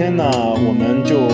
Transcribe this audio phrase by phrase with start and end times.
[0.00, 0.30] 今天呢，
[0.66, 1.28] 我们就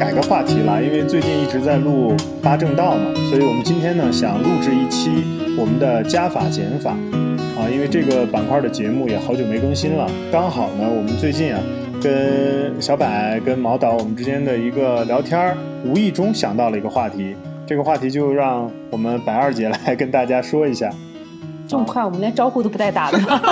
[0.00, 5.22] 改个话题了，因为最近一直在录八正道嘛，所以我们今天呢想录制一期
[5.56, 6.90] 我们的加法减法
[7.56, 11.60] 啊，因为这个板块的节目也好久没更新了，刚好呢，我们最近啊
[12.02, 13.06] 跟小柏
[13.46, 20.90] 跟毛导我们之间的一个聊天，无意中想到了一个话题，这个话题就让我们白二姐来跟大家说一下。
[21.74, 23.26] 这么快，我们连招呼都不带打的吗？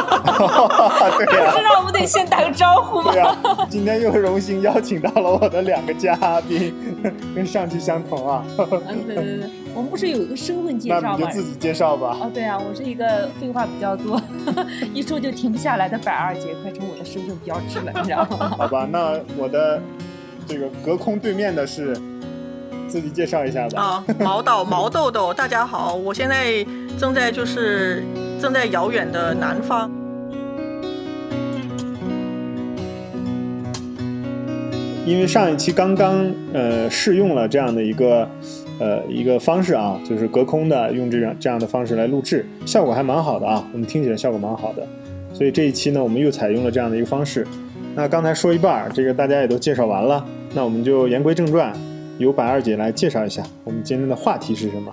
[1.29, 3.21] 对呀、不是让我们得先打个招呼吗对？
[3.21, 3.37] 呀、
[3.69, 6.15] 今天又荣幸邀请到了我的两个嘉
[6.49, 6.73] 宾，
[7.35, 8.45] 跟上期相同啊。
[8.59, 11.17] 嗯，对对对，我们不是有一个身份介绍吗？
[11.19, 12.17] 你就自己介绍吧。
[12.21, 14.21] 哦，对啊，我是一个废话比较多，
[14.95, 18.55] 一说就停不下来的百二姐，快成我的身份标志了，你知道吗？
[18.57, 19.83] 好吧，那我的
[20.47, 21.97] 这个隔空对面的是，
[22.93, 23.81] 自己介绍一下吧。
[23.81, 26.63] 啊，毛导 毛豆豆，大家好，我现在
[26.99, 28.05] 正在就是
[28.39, 29.91] 正在遥远的南方。
[35.07, 38.29] 因为上一期刚刚呃试用了这样的一个
[38.79, 44.87] 呃一个方式啊，就是隔空的用这样这样的方式来录制，效果还蛮好的啊，我们听起来效果蛮好的。
[45.33, 47.47] 所以这一期呢，我们又采用了这样的一个方式。
[47.95, 50.23] 那刚才说一半儿，这个大家也都介绍完了，
[50.55, 51.75] 那我们就言归正传，
[52.19, 54.93] 由白二姐来介绍一下我们今天的话题是什么。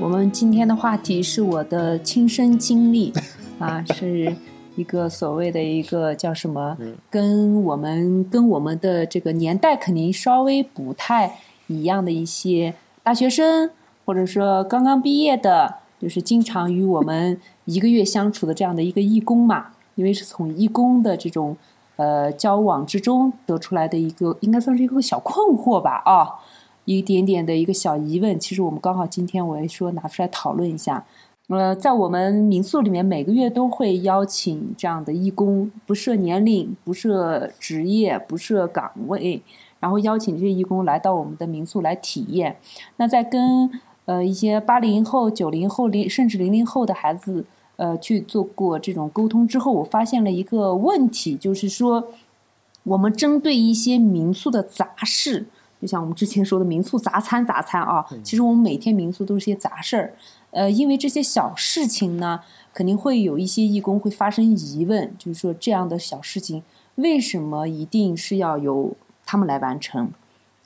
[0.00, 3.12] 我们今天的话题是我的亲身经历
[3.58, 4.36] 啊，是
[4.76, 13.70] 一个所谓的一个叫什么嗯，跟我们跟我们的这个年代肯定稍微不太一样的一些大学生，
[14.04, 21.56] 或者说刚刚毕业的，就是经常与我们一个月相处的这样的一个义工嘛，因为是从义工的这种
[21.98, 26.40] 呃交往之中得出来的一个，应该算是一个小困惑吧啊。
[26.86, 31.04] 一点点的一个小疑问，其实我们刚好今天我也说拿出来讨论一下。
[31.48, 39.42] 呃，在我们民宿里面，每个月都会邀请这样的义工，不设年龄，不设职业，不设岗位，
[39.80, 42.56] 然后邀请这些义工来到我们的民宿来体验。
[42.96, 43.70] 那在跟
[44.06, 47.44] 呃一些八零后、九零后、零甚至零零后的孩子
[47.78, 52.08] 呃去做过这种沟通之后，我发现了一个问题，就是说
[52.82, 55.46] 我们针对一些民宿的杂事。
[55.80, 60.12] 就像我们之前说的民宿杂餐杂餐啊，其实我们每天民宿都是些杂事儿，
[60.50, 62.40] 呃，因为这些小事情呢，
[62.74, 66.64] 肯定会有一些义工会发生疑问，就是说这样的小事情
[66.96, 68.92] 为什么一定是要由
[69.24, 70.10] 他们来完成？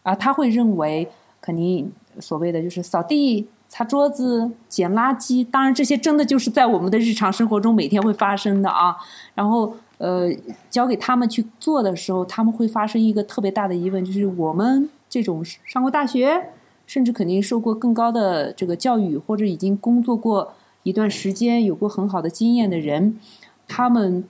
[0.02, 1.06] 啊，他会认为
[1.42, 8.94] 肯定所谓的就是扫地、擦桌子、捡垃圾，当然这些真的就是在我们的日常生活中每天会发生的啊。
[9.34, 10.30] 然后呃，
[10.68, 16.48] 交给他们去做的时候，他们会发生一个特别大的疑问，就是我们这种上过大学，
[16.86, 20.52] 甚至肯定受过更高的这个教育，或者已经工作过
[20.82, 23.18] 一段时间，有过很好的经验的人，
[23.66, 24.22] 他们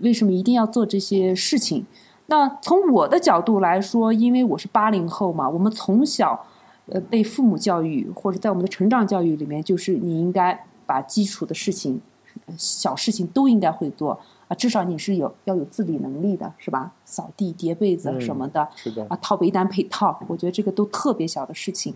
[0.00, 1.86] 为什么一定要做这些事情？
[2.26, 6.44] 那从我的角度来说，因为我是八零后嘛，我们从小
[6.90, 12.00] 呃被父母教育，或者在我们的成长教育里面，就是你应该把基础的事情、
[12.56, 14.18] 小事情都应该会做
[14.48, 16.92] 啊，至少你是有要有自理能力的，是吧？
[17.04, 21.94] 扫地、叠被子嗯什么的，是的，啊，套被单配套，我觉得这个都特别小的事情，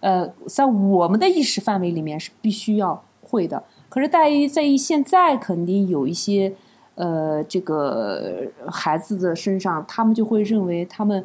[0.00, 3.64] 呃，在我们的意识范围里面是必须要会的。
[3.88, 6.52] 可是在于在于现在，肯定有一些
[6.96, 11.24] 呃，这个孩子的身上，他们就会认为他们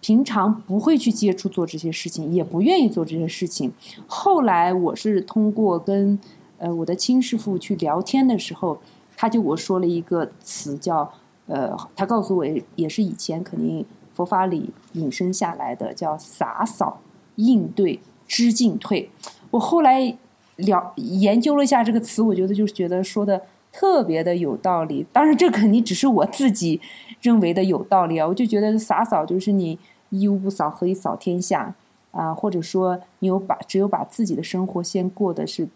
[0.00, 3.72] 平常不会去接触做这些事情，也不愿意做这些事情。
[4.06, 6.18] 后来我是通过跟
[6.58, 8.80] 呃我的亲师傅去聊天的时候，
[9.16, 11.12] 他就我说了一个词叫
[11.46, 12.44] 呃，他告诉我
[12.76, 17.00] 也是以前肯定佛法里引申下来的，叫洒扫
[17.36, 19.10] 应对知进退。
[19.50, 20.16] 我后来
[20.56, 23.40] 了研究了一下这个词，我觉得就是觉得说的
[23.72, 25.06] 特别的有道理。
[25.12, 26.80] 当然，这肯定只是我自己
[27.20, 28.26] 认为的有道理啊。
[28.26, 29.78] 我就觉得洒扫就是你
[30.10, 31.74] 一屋不扫，何以扫天下
[32.10, 32.32] 啊？
[32.34, 35.68] 或者说，你有把只有把自己的生活先过的是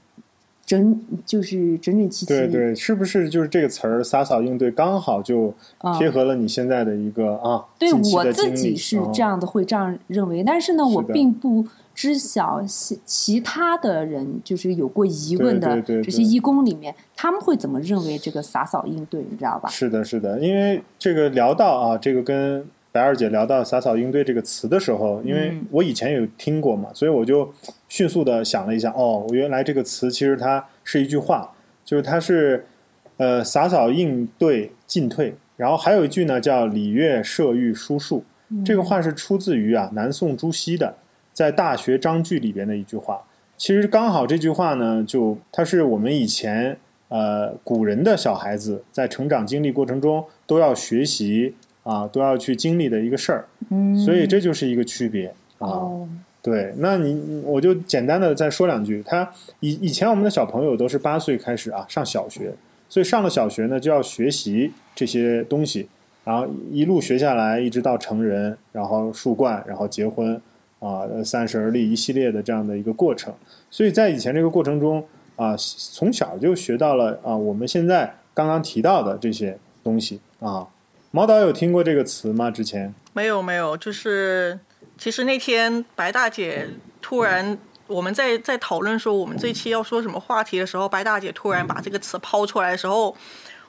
[0.65, 2.27] 整，就是整整齐齐。
[2.27, 7.65] 对对，是不是就是这个词儿“洒扫应对”刚好就啊贴合了你现在的一个啊？
[7.79, 10.43] 对我自己是哦这样的，会这样认为。
[10.43, 11.67] 但是呢，我并不
[12.03, 19.69] 知晓其其他的人，就是有过疑问的这些义工里面，他们会怎么认为这个洒扫应对，你知道吧？
[19.69, 25.65] 是的，是的，因为这个聊到啊，这个跟白二姐聊到“洒扫应对”这个词的时候，因为嗯。
[25.71, 27.49] 我以前有听过嘛，所以我就
[27.89, 31.53] 迅速的想了一下，哦，原来这个词其实它是一句话，
[31.85, 32.67] 就是它是
[33.19, 38.25] 呃洒扫应对进退，然后还有一句呢叫礼乐射御书数，
[38.65, 40.97] 这个话是出自于啊南宋朱熹的，
[41.32, 43.23] 在《大学章句》里边的一句话。
[43.56, 46.76] 其实刚好这句话呢，就它是我们以前
[47.08, 53.44] 呃古人的小孩子在成长经历过程中都要学习啊，都要去经历的一个事儿。
[53.70, 55.69] 嗯，所以这就是一个区别啊。
[55.69, 56.08] 哦，
[56.43, 59.00] 对，那你我就简单的再说两句。
[59.06, 59.31] 他
[59.61, 62.52] 以以前我们的小朋友都是八岁开始啊上小学，
[62.88, 65.88] 所以上了小学呢就要学习这些东西，
[66.25, 70.40] 然后一路学下来，一直到成人，然后树冠，然后结婚
[70.82, 73.32] 啊，三十而立一系列的这样的一个过程。
[73.70, 75.06] 所以在以前这个过程中
[75.37, 80.67] 啊，从小就学到了啊我们现在刚刚提到的这些东西啊。
[81.14, 82.50] 毛导有听过这个词吗？
[82.50, 82.94] 之前？
[83.12, 84.58] 没有没有，就是
[84.96, 86.67] 其实那天白大姐
[87.02, 93.14] 突然我们在在讨论说我们这期要说什么话题的时候，白大姐突然把这个词抛出来的时候，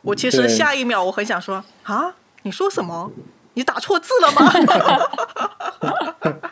[0.04, 3.12] 我其实下一秒我很想说啊，你说什么？
[3.54, 4.52] 你打错字了吗？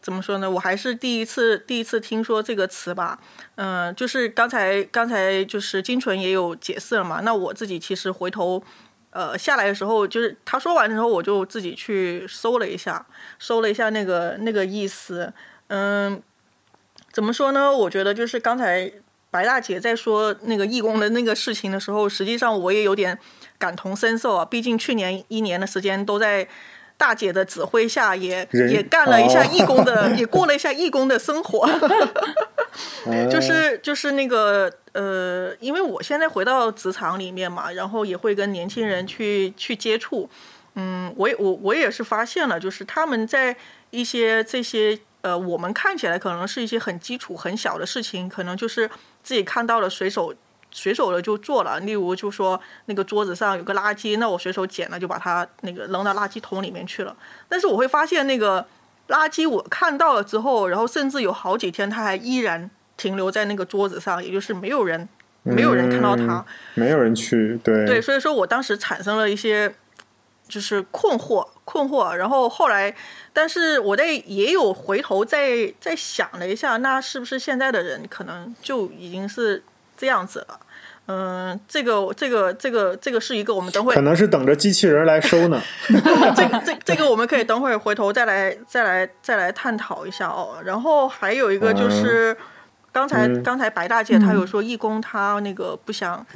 [0.00, 0.48] 怎么说呢？
[0.48, 3.18] 我还是第一次第一次听说这个词吧。
[3.56, 7.20] 嗯、就是刚才刚才就是金纯也有解释了嘛。
[7.22, 8.62] 那我自己其实回头
[9.10, 13.04] 呃下来的时候，就是他说完的时候，我就自己去搜了一下，
[13.38, 15.32] 搜了一下那个那个意思。
[15.68, 16.22] 嗯，
[17.10, 17.72] 怎么说呢？
[17.72, 18.92] 我觉得就是刚才
[19.30, 23.18] 白大姐在说那个义工的那个事情的时候，实际上我也有点
[23.58, 24.44] 感同身受啊。
[24.44, 26.46] 毕竟去年一年的时间都在
[26.96, 31.68] 大姐的指挥下也，人也干了一下哦义工的， 也过了一下义工的生活。
[33.06, 40.28] 呃就是就是那个呃，因为我现在回到职场里面嘛，然后也会跟年轻人去去接触，
[40.74, 43.56] 嗯，我也我我也是发现了，就是他们在
[43.90, 48.90] 一些这些呃，我们看起来可能是一些很基础很小的事情，可能就是
[49.22, 50.34] 自己看到了随手。
[50.70, 57.16] 随手的就做了，例如就说那个桌子上有个垃圾，那我随手捡了就把它那个扔到垃圾桶里面去了。
[57.48, 58.66] 但是我会发现那个
[59.08, 65.08] 垃圾我看到了之后，然后甚至有好几天它还依然停留在那个桌子上，也就是没有人
[65.42, 66.44] 没有人看到它。
[66.74, 69.74] 没有人去，对对，所以说我当时产生了一些
[70.48, 72.12] 就是困惑，困惑。
[72.12, 72.94] 然后后来，
[73.32, 79.62] 但是我在也有回头再再想了一下，那是不是现在的人可能就已经是
[79.96, 80.60] 这样子了？
[81.08, 85.62] 嗯，这个这个这个这个是一个我们等会可能是等着机器人来收呢。
[85.88, 90.58] 这个这这个我们可以等会儿回头再来再来再来探讨一下哦。
[90.64, 92.36] 然后还有一个就是，
[92.90, 96.26] 刚才、嗯刚才白大姐她有说义工她那个不想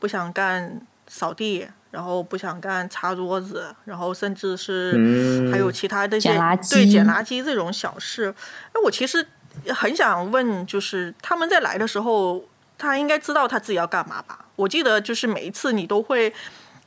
[0.00, 8.34] 不想干扫地，然后不想干擦桌子，然后甚至是嗯还有其他这些捡垃圾对捡垃圾这种小事。
[8.72, 9.24] 哎，我其实
[9.68, 12.44] 很想问，就是他们在来的时候，
[12.78, 14.44] 他应该知道他自己要干嘛吧？
[14.56, 16.32] 我记得就是每一次你都会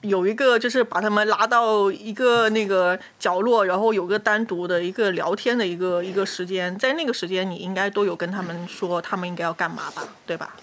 [0.01, 10.55] 有一个，就是把他们拉到一个那个角落，然后有个单独的一个聊天的一个一个时间，在那个时间你应该都有跟他们说他们应该要干嘛吧，对吧？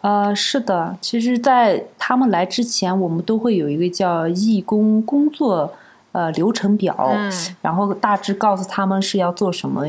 [0.00, 5.74] 呃，是的，其实，在他们来之前，我们都会有一个叫义工工作
[6.12, 9.82] 呃流程表，嗯然后大致告诉他们是要做什么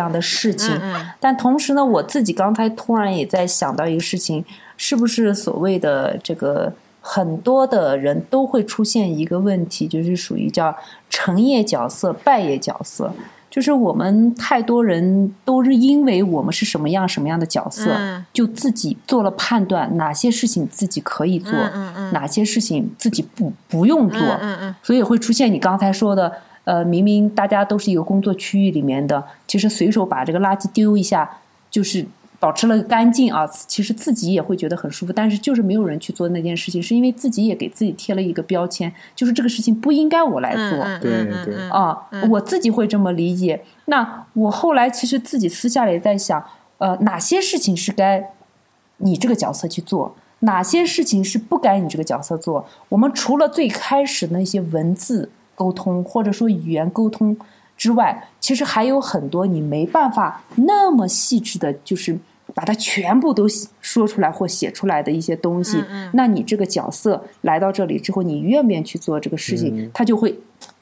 [0.00, 0.74] 样的事情。
[0.76, 1.06] 嗯嗯。
[1.20, 4.44] 但同时呢，我自己刚才突然也在想到一个事情，
[4.76, 10.74] 是不是所谓的这个很多的人都会出现一个问题，就是属于叫
[11.08, 13.12] 成业角色、败业角色。
[13.50, 18.24] 就是我们太多人都是因为我们是什么样什么样的角色，嗯。
[18.30, 22.12] 就自己做了判断，哪些事情自己可以做，嗯嗯嗯。
[22.12, 24.20] 哪些事情自己不不用做，
[24.82, 26.30] 所以会出现你刚才说的，
[26.68, 32.04] 呃，明明大家都是一个工作区域里面的，其实随手把这个垃圾丢一下，就是
[32.38, 40.84] 保持了干净啊，其实自己也会觉得很舒服，但是就是没有人去做那件事情，是因为自己也给自己贴了一个标签，就是这个事情不应该我来做。
[40.84, 43.64] 嗯对嗯对嗯啊，我自己会这么理解。
[43.86, 46.44] 那我后来其实自己私下里也在想，
[46.76, 48.30] 呃，哪些事情是该
[48.98, 52.66] 你这个角色去做，哪些事情是不该你这个角色做。
[52.90, 57.36] 我们除了最开始那些文字沟通或者说语言沟通
[57.76, 62.18] 之外，其实还有很多你没办法那么细致的，就是。
[62.54, 63.46] 把它全部都
[63.80, 65.76] 说出来或写出来的一些东西，
[66.14, 70.34] 那你这个角色来到这里之后，你愿不愿意去做这个事情，他就会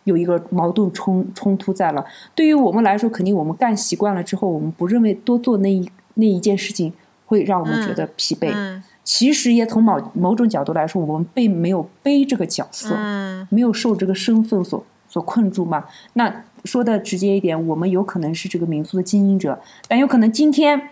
[0.04, 2.06] 有一个矛盾冲冲突在了。
[2.36, 6.90] 对于我们来说，肯定我们干习惯了之后，我们不认为多做那一那一件事情
[7.26, 8.52] 会让我们觉得疲惫。
[8.54, 15.84] 嗯其实也从某某种角度来说，我们并没有背这个角色，嗯没有受这个身份所所困住嘛。
[16.14, 20.90] 那说的直接一点，我们有可能是这个民宿的经营者，但有可能今天，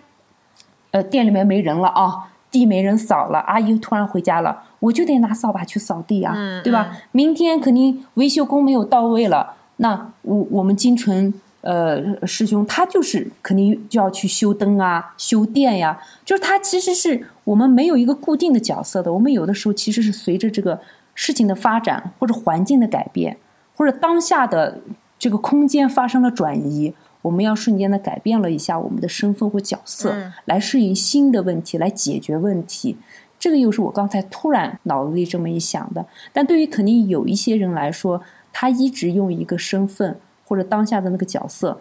[0.93, 2.31] 呃，店里面没人了啊。
[2.55, 6.97] 地没人扫了，阿姨突然回家了，我就得拿扫把去扫地啊，嗯对吧？
[7.11, 20.79] 明天肯定维修工没有到位了，那我我们金纯呃师兄，他就是肯定就要去修灯啊、修电呀，就是他其实是我们没有一个固定的角色的，我们有的时候其实是随着这个
[21.15, 23.37] 事情的发展或者环境的改变，
[23.75, 24.79] 或者当下的
[25.19, 26.95] 这个空间发生了转移。
[27.23, 32.99] 我们要瞬间的改变了一下我们的身份或角色，来适应新的问题，来解决问题。
[33.39, 36.05] 这个又是我刚才突然脑子里这么一想的。
[36.35, 38.21] 但对于肯定有一些人来说，
[38.53, 41.81] 他一直用一个身份或者当下的那个角色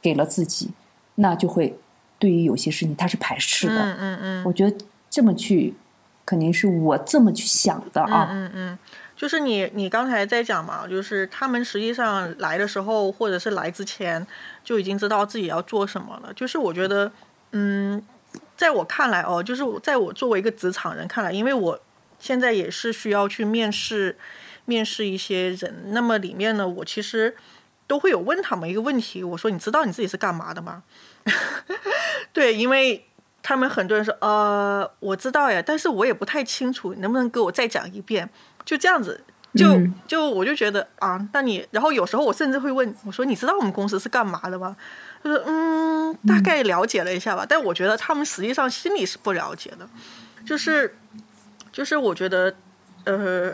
[0.00, 0.70] 给了自己，
[1.16, 1.78] 那就会
[2.18, 3.74] 对于有些事情他是排斥的。
[3.74, 4.44] 嗯嗯嗯。
[4.44, 4.76] 我觉得
[5.10, 5.74] 这么去，
[6.24, 8.28] 肯定是我这么去想的啊。
[8.30, 8.78] 嗯嗯。
[9.14, 14.26] 就是你，你刚才在讲嘛，就是他们实际上来的时候，或者是来之前，
[14.64, 16.32] 就已经知道自己要做什么了。
[16.34, 17.12] 就是我觉得，
[17.52, 18.02] 嗯，
[18.56, 21.78] 在我看来哦，就是在我作为一个职场人看来，因为我
[22.18, 24.16] 现在也是需要去面试，
[24.64, 25.72] 面试一些人。
[25.90, 27.36] 那么里面呢，我其实
[27.86, 30.82] 都会有问他们一个问题，我说：“你知道你自己是干嘛的吗？”
[32.32, 33.06] 对，因为
[33.42, 38.28] 他们很多人说：“呃，我知道呀，但是我也不太清楚，你能不能给我再讲一遍？”
[38.64, 39.22] 就这样子，
[39.54, 44.76] 就就我就觉得啊，那你然后有时候我甚至会问我说：“你知道我们公司是干嘛的吗？”
[45.22, 49.88] 他说：“嗯，大概了解了一下吧。”但我觉得他们实际上心里是不了解的，
[50.46, 50.96] 就是
[51.70, 52.54] 就是我觉得
[53.04, 53.52] 呃，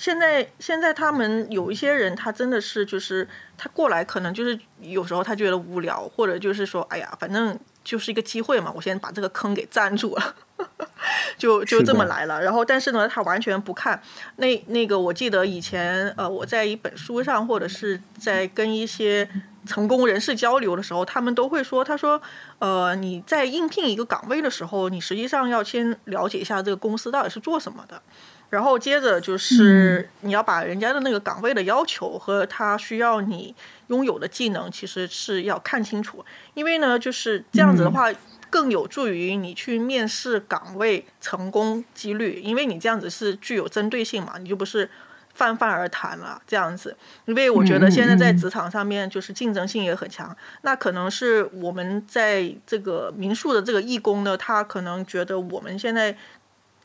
[0.00, 3.28] 现在现在他们有一些人，他真的是就是
[3.58, 10.34] 他过来可能就是有时候他觉得无聊，或者就是说哎呀，反正就是一个机会嘛，我先把这个坑给占住了。
[11.36, 14.00] 就就这么来了，然后但是呢，他完全不看
[14.36, 14.98] 那那个。
[14.98, 19.28] 我记得以前呃，我在一本书上，或者是在跟一些
[19.66, 22.20] 成功人士交流的时候，他们都会说，他说
[22.58, 28.02] 呃，你在应聘一个岗位的时候，你实际上要先了解一下这个公司到底是做什么的，
[28.50, 33.54] 然后接着就是你要把人家的那个岗位的要求和他需要你
[33.86, 38.12] 拥有的技能，其实是要看清楚，因为呢，就是这样子的话。
[38.52, 44.90] 更有助于你去面试岗位成功几率，因为你这样子是具有针对性嘛，你就不是
[45.34, 46.96] 泛泛而谈了这样子。
[47.26, 56.16] 因为我觉得现在在职场上面就是竞争性也很强，那可能是我们在这个民宿的这个义工呢，他可能觉得我们现在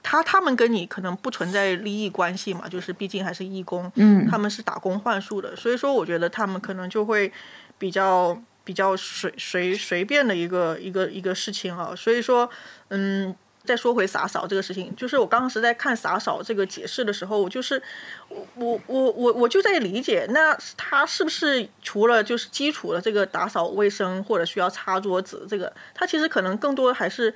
[0.06, 7.34] 他他们跟你可能不存在利益关系嘛，就是毕竟还是义工，嗯，他们是打工换宿的，所以说我觉得他们可能就会
[7.78, 8.40] 比较。
[8.66, 12.50] 比较随随随便的一个一个一个事情啊，所以说，
[12.88, 17.80] 嗯，再说回洒扫这个事情，就是我当时在看洒扫这个解释的时候，我就是
[18.28, 27.32] 我我我我我就在理解，那他是不是除了就是基础的这个打扫卫生或者需要擦桌子这个，他其实可能更多还是，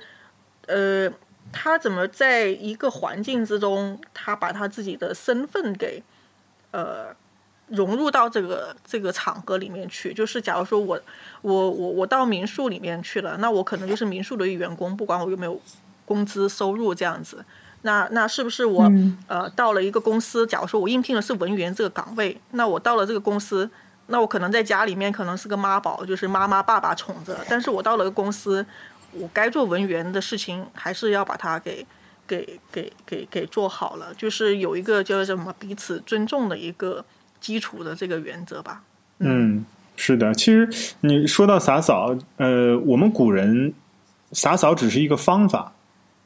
[0.66, 1.08] 呃，
[1.52, 6.02] 他怎么在一个环境之中，他把他自己的身份给，
[6.72, 7.14] 呃。
[7.72, 11.00] 融入到这个这个场合里面去，就是假如说我
[11.40, 15.60] 我我我到民宿里面去了，那我可能就是民宿的员工，不管我有没有
[16.04, 17.44] 工资收入这样子。
[17.82, 18.90] 那那是不是我
[19.28, 23.70] 呃到了一个公司，假如说我应聘的是文员这个岗位，那我到了这个公司，
[24.08, 28.66] 那我可能在家里面可能是个妈宝，就是妈妈爸爸宠着，但是我到了公司，
[29.12, 31.86] 我该做文员的事情还是要把它给
[32.26, 37.04] 给给给给做好了，就是有一个叫什么彼此尊重的一个。
[37.40, 38.82] 基础的这个原则吧。
[39.20, 39.64] 嗯，
[39.96, 40.34] 是的。
[40.34, 40.68] 其实
[41.00, 43.72] 你说到洒扫，呃，我们古人
[44.32, 45.72] 洒扫只是一个方法，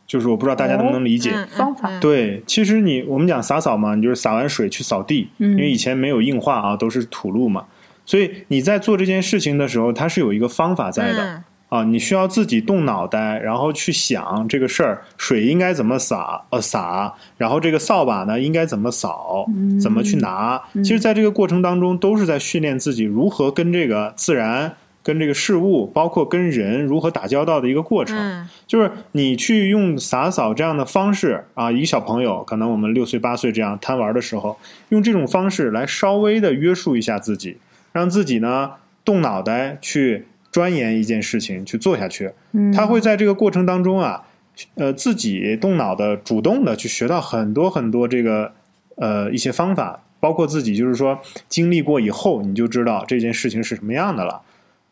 [0.08, 2.00] 就是我不知道大家能不能理解方法。
[2.00, 7.66] 对，其实你我们讲洒扫嘛，你就是洒完水去扫地，因为以前没有硬化啊，都是土路嘛，
[8.04, 11.44] 所以你在做这件事情的时候，它是有一个方法在的。
[11.74, 19.44] 啊，你需要自己动脑袋，然后去想这个事儿，水应该怎么洒，呃洒，然后这个扫把呢应该怎么扫，
[19.82, 20.62] 怎么去拿。
[20.74, 28.46] 其实，在这个过程当中，都是在训练自己如何跟这个自然、跟这个事物，包括跟人如何打交道的一个过程。
[28.68, 34.56] 就是你去用洒扫这样的方式啊，一个小朋友，可能我们六岁八岁这样贪玩的时候，
[34.90, 37.56] 用这种方式来稍微的约束一下自己，
[37.90, 40.26] 让自己呢动脑袋去。
[40.54, 42.30] 钻研一件事情去做下去，
[42.72, 44.24] 他会在这个过程当中啊，
[44.76, 48.52] 呃，自己动脑的、主动的去学到很多很多这个
[48.94, 51.18] 呃一些方法，包括自己就是说
[51.48, 54.42] 经历过以后，你就知道这件事情是什么样的了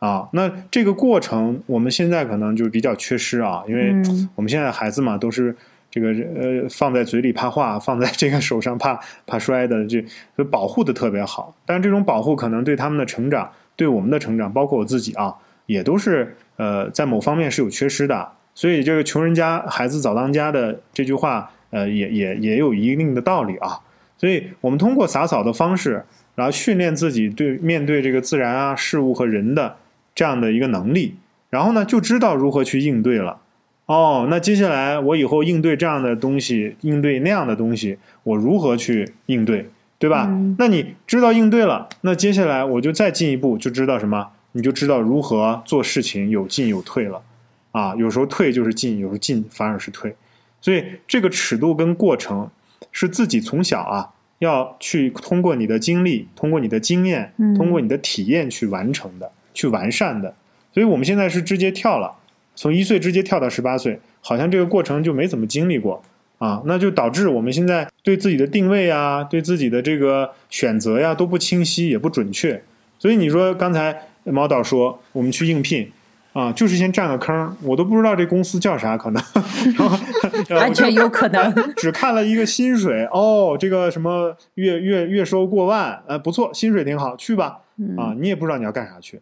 [0.00, 0.28] 啊。
[0.32, 3.94] 那这个过程我们现在可能就比较缺失啊，因为
[4.34, 5.54] 我们现在孩子嘛都是
[5.92, 10.02] 这个呃放在嘴里怕化， 放在这个手上怕怕摔的，就
[10.50, 11.54] 保护的特别好。
[11.64, 15.32] 但是这种保护可能对他们的成长，对我们的成长，包括我自己啊。
[15.66, 23.80] 也都是呃，在某方面是有缺失的，所以这个“穷人家孩子早当家”的这句话，呃，也也也有一定的道理啊。
[24.18, 26.04] 所以我们通过洒扫的方式，
[26.34, 29.76] 然后训练自己对面对这个自然啊、事物和人的
[30.14, 31.16] 这样的一个能力，
[31.50, 33.40] 然后呢就知道如何去应对了。
[33.86, 40.26] 哦，那接下来我以后应对这样的东西，应对那样的东西，我如何去应对，对吧？
[40.28, 44.28] 嗯那你知道应对了，那接下来我就再进一步，就知道什么？
[44.52, 47.22] 你就知道如何做事情有进有退了。
[47.72, 50.14] 啊，有时候退就是进，有时候进反而是退。
[50.60, 52.48] 所以这个尺度跟过程
[52.90, 60.34] 是自己从小啊要去通过你的经历、通过你的经验、嗯通过你的体验去完成的、去完善的。
[60.74, 62.14] 所以我们现在是直接跳了，
[62.54, 66.02] 从一岁直接跳到十八岁，好像这个过程就没怎么经历过
[66.38, 72.62] 啊，那就导致我们现在对自己的定位啊、对自己的这个选择呀都不清晰也不准确。
[72.98, 75.90] 所以你说刚才毛导说我们去应聘。
[76.32, 79.22] 啊，就是先占个坑，我都不知道这公司叫啥，可能，
[80.56, 81.52] 完全有可能。
[81.76, 89.20] 只看了一个薪水，哦，这个什么月月月收过万，呃，不错，薪水挺好，去吧，嗯啊，你也不知道你要干啥去。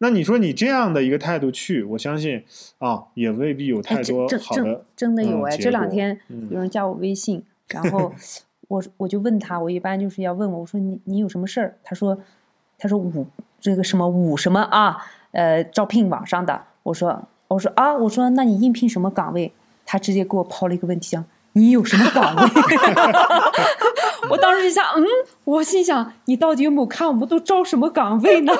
[0.00, 2.44] 那你说你这样的一个态度去，我相信
[2.76, 4.84] 啊，也未必有哎，太多好的。
[4.94, 5.56] 真的有哎！
[5.56, 7.42] 嗯这两天嗯有人加我微信，
[7.72, 8.12] 然后
[8.68, 11.76] 我我就问他，我一般就是要问我，我说你你有什么事儿？
[11.82, 12.18] 他说
[12.76, 13.26] 他说五
[13.60, 14.96] 这个什么五什么啊？
[15.32, 16.62] 呃，招聘网上的。
[16.82, 19.52] 我说我说啊，我说那你应聘什么岗位？
[19.84, 22.42] 他直接给我抛了一个问题，讲你有什么岗位？
[24.30, 25.04] 我当时一下，嗯，
[25.44, 28.52] 我心想你到底有没有看我们都招什么岗位呢？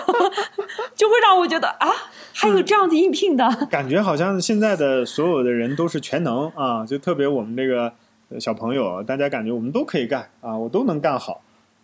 [0.96, 1.88] 就会让我觉得啊，
[2.32, 3.48] 还有这样子应聘的。
[3.70, 7.92] 感觉好像现在的所有的人都是全能啊，就特别我们这个
[8.40, 11.40] 小朋友，大家感觉我们都可以干啊，我都能干好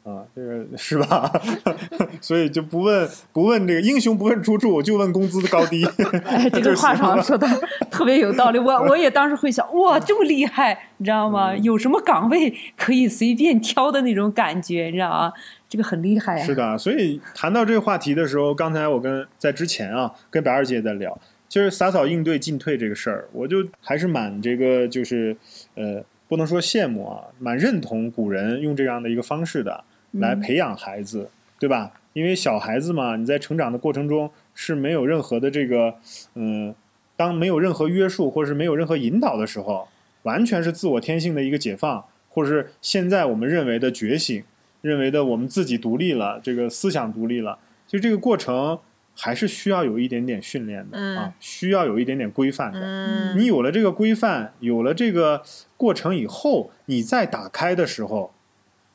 [0.06, 1.28] 啊，这个是吧？
[2.22, 5.84] 所以就不问不问这个英雄不问出处，就问工资的高低。
[6.24, 7.46] 哎，这 就个话行了上说的
[7.90, 11.52] 特别有道理，我 我也当时会想，哇，这么厉害，你知道吗？
[11.52, 15.32] 嗯有什么岗位可以随便挑的那种感觉，你知道吗？
[15.68, 25.36] 这个很厉害呀、是的，所以谈到这个话题的时候，刚才我跟在之前啊，跟白二姐在聊，就是洒扫应对进退这个事儿，我就还是蛮这个就是
[25.74, 29.82] 呃，不能说羡慕啊，蛮认同古人用这样的一个方式的
[30.18, 31.92] 来嗯培养孩子，对吧？
[32.12, 35.94] 因为小孩子嘛，你在成长的过程中是没有任何的这个
[36.34, 36.74] 嗯、
[37.16, 39.88] 当没有任何约束或者是没有任何引导的时候，
[40.22, 44.42] 完全是自我天性的一个解放，或者是现在我们认为的觉醒。
[44.82, 48.78] 认为的我们自己独立了，这个思想独立了，就这个过程
[49.16, 52.78] 还是需要有一点点训练的、嗯啊，需要有一点点规范的。
[52.80, 55.42] 嗯你有了这个规范，有了这个
[55.76, 58.32] 过程以后，你再打开的时候，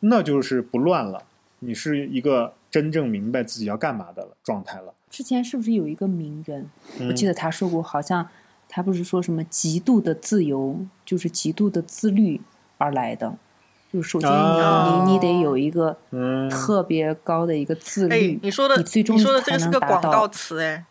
[0.02, 1.24] 那就是不乱了，
[1.60, 4.94] 你是一个真正明白自己要干嘛的了状态了。
[5.10, 6.70] 之前是不是有一个名人？
[7.08, 8.28] 我记得得他说过，好像
[8.70, 12.40] 他不是说什么极度的自由就是极度的自律
[12.78, 13.38] 而来的，
[13.92, 20.86] 就是首先你、啊你你得有一个嗯，特别高的一个自哎律，，你说的你最终你说的这个是个广告词哎，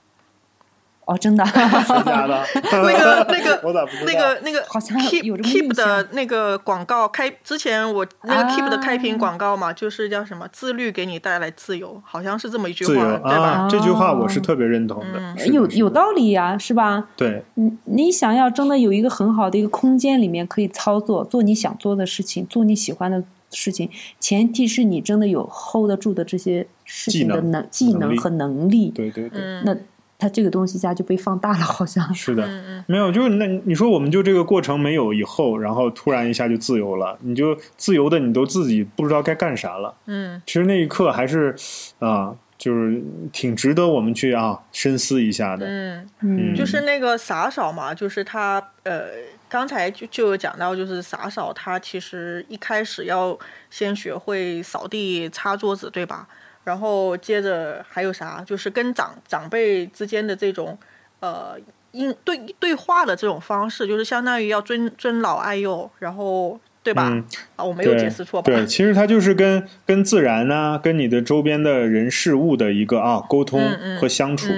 [1.10, 2.40] 哦，真的，谁家的？
[2.62, 4.06] 那个那个我咋不知道？
[4.06, 13.48] 那个那个好像 Keep 有 Keep 的那个广告开之前我那个 Keep 的开屏啊广告嘛，就是叫什么自律给你带来自由，好像是这么一句话，对吧？
[13.48, 15.46] 啊，这句话我是特别认同的。
[15.46, 17.08] 有有道理呀、是吧？
[17.16, 23.20] 对，你你想要真的有一个很好的一个空间里面可以操作，做你想做的事情，做你喜欢的
[23.50, 28.90] 事情，前提是你真的有 hold 得住的这些事情的技能能技能和能力。
[28.90, 29.40] 对对对。
[29.42, 29.76] 嗯那
[30.20, 32.14] 它这个东西一下就被放大了，好像。
[32.14, 39.94] 是的，嗯嗯没有，就是那你说我们就这个过程没有以后，然后突然一下就自由了，你就自由的你都自己不知道该干啥了。
[40.06, 41.56] 嗯其实那一刻还是
[41.98, 43.02] 啊、就是
[43.32, 45.66] 挺值得我们去啊深思一下的。
[45.66, 49.04] 嗯，嗯，就是那个洒扫嘛，就是他呃，
[49.48, 53.38] 刚才就就有讲到，就是洒扫，他其实一开始要
[53.70, 56.28] 先学会扫地、擦桌子，对吧？
[56.64, 58.42] 然后接着还有啥？
[58.46, 60.78] 就是跟长长辈之间的这种
[61.20, 61.56] 呃
[61.92, 67.08] 应对对话的这种方式，就是相当于要尊尊老爱幼，然后对吧？
[67.10, 67.24] 嗯
[67.56, 68.46] 啊，我没有解释错吧？
[68.46, 73.60] 对，其实它就是跟跟自然呐、跟你的周边的人事物的一个啊沟通
[73.98, 74.48] 和相处。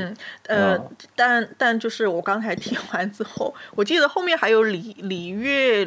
[0.48, 5.84] 嗯，但但就是我刚才 听完之后，我记得后面还有礼礼乐，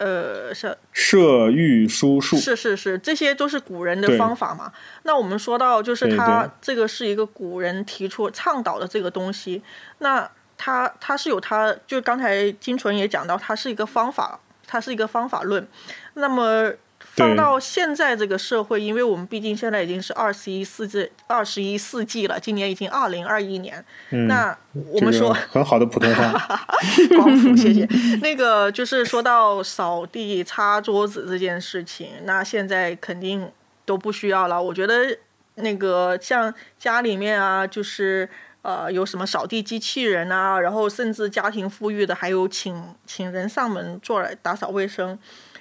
[0.00, 4.72] 呃，是射御书数，是是是，这些都是古人的方法嘛。
[5.02, 9.62] 那我们说到，就是对他这个是一个古人提出倡导的这个东西，
[9.98, 15.68] 那他他是有他，就刚才金纯也讲到，它是一个方法，它是一个方法论。
[16.14, 16.72] 那么
[17.20, 23.84] 放到现在这个社会，因为我们毕竟现在已经是二十一世纪二十一世纪了，今年已经二零二一年。
[24.10, 24.56] 嗯，那
[24.88, 26.66] 我们说很好的普通话，
[27.16, 27.86] 光复，谢谢。
[28.22, 33.48] 那个就是说到扫地、擦桌子这件事情，那现在肯定
[33.84, 34.60] 都不需要了。
[34.62, 35.18] 我觉得
[35.56, 38.28] 那个像家里面啊，就是
[38.62, 45.18] 呃有什么扫地机器人啊，然后甚至家庭富裕的，还有请请人上门做来打扫卫生。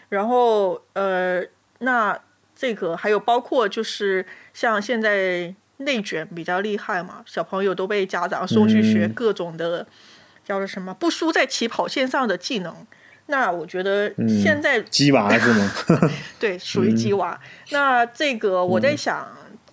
[0.10, 1.44] 然后呃，
[1.80, 2.20] 那
[2.56, 9.88] 这个还有包括就是像现在内卷比较厉害嘛，小朋友都被家长送去学各种的
[10.44, 12.76] 叫做什么不输在起跑线上的技能。
[13.28, 15.72] 那我觉得现在鸡娃是吗？
[16.40, 17.40] 对，属于鸡娃。
[17.70, 19.28] 那这个我在想，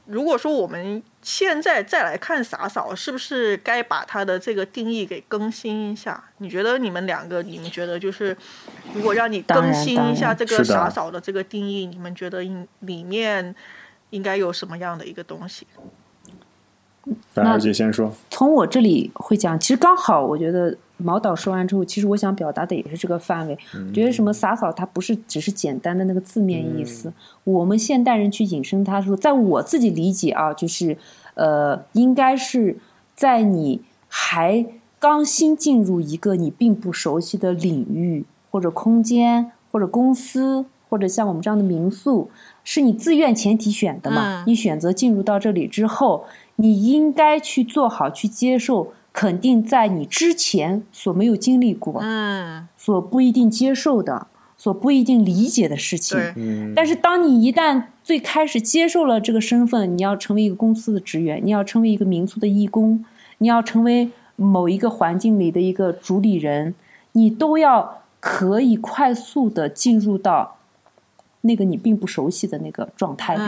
[0.07, 6.23] 如果说我们现在再来看洒扫，是不是该把它的这个定义给更新一下？
[6.39, 8.37] 你觉得你们两个，你们觉得就是，
[8.95, 13.55] 如果让你更新一下这个洒扫的这个定义，你们觉得应里面
[14.11, 15.67] 应该有什么样的一个东西？
[17.35, 18.13] 那二姐先说。
[18.31, 20.77] 从我这里会讲，其实刚好，我觉得。
[20.99, 23.59] 毛导说完之后，其实我想表达的也是这个范围。
[23.93, 27.13] 觉得什么洒扫，它不是只是简单的那个字面意思。
[27.45, 30.97] 我们现代人去引申它说，在我自己理解啊，就是
[31.35, 32.79] 呃，应该是
[33.15, 34.65] 在你还
[34.99, 42.31] 刚新进入一个你并不熟悉的领域或者空间或者公司或者像我们这样的民宿，
[42.65, 44.45] 是你自愿前提选的嘛？
[44.47, 46.25] 你选择进入到这里之后，
[46.57, 48.93] 你应该去做好去接受。
[49.13, 54.27] 肯定在你之前所没有经历过，嗯，所不一定接受的，
[54.59, 56.19] 所不一定理解的事情。
[56.37, 56.75] 嗯。
[56.77, 63.03] 但是当你一旦最开始接受了这个身份，你要成为一个公司的职员，你要成为一个民宿的义工，
[63.39, 66.75] 你要成为某一个环境里的一个主理人，
[67.13, 70.56] 你都要可以快速的进入到
[71.47, 73.43] 那个你并不熟悉的那个状态里，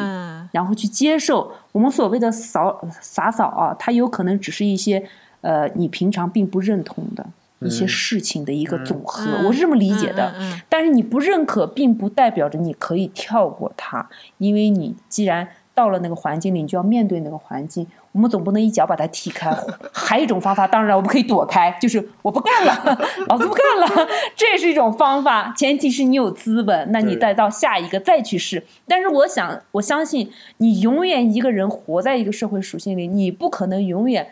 [0.52, 5.04] 然后去接受我们所谓的扫洒扫啊，它有可能只是一些。
[5.40, 7.24] 呃，你平常并不认同的
[7.61, 10.34] 一些事情的一个总和，我是这么理解的。
[10.68, 17.87] 但是你不认可，并不代表着你可以跳过它，因为你既然到了那个环境里，你就要面对那个环境。
[18.18, 19.48] 我们总不能一脚把它踢开。
[19.92, 22.98] 还有一种方法，当然我们可以躲开，就是我不干了，
[23.31, 25.54] 老子不干了， 这也是一种方法。
[25.57, 28.64] 前提是你有资本，那你再到下一个再去试。
[28.88, 34.31] 但是我想，我相信你永远一个人活在一个社会属性里，你不可能永远。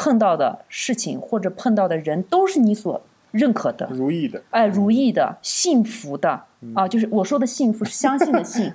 [0.00, 6.44] 碰到的事情或者碰到的人都是你所认可的、如意的，哎，如意的、幸福的。
[6.74, 8.72] 啊，就是我说的幸福是相信的 信，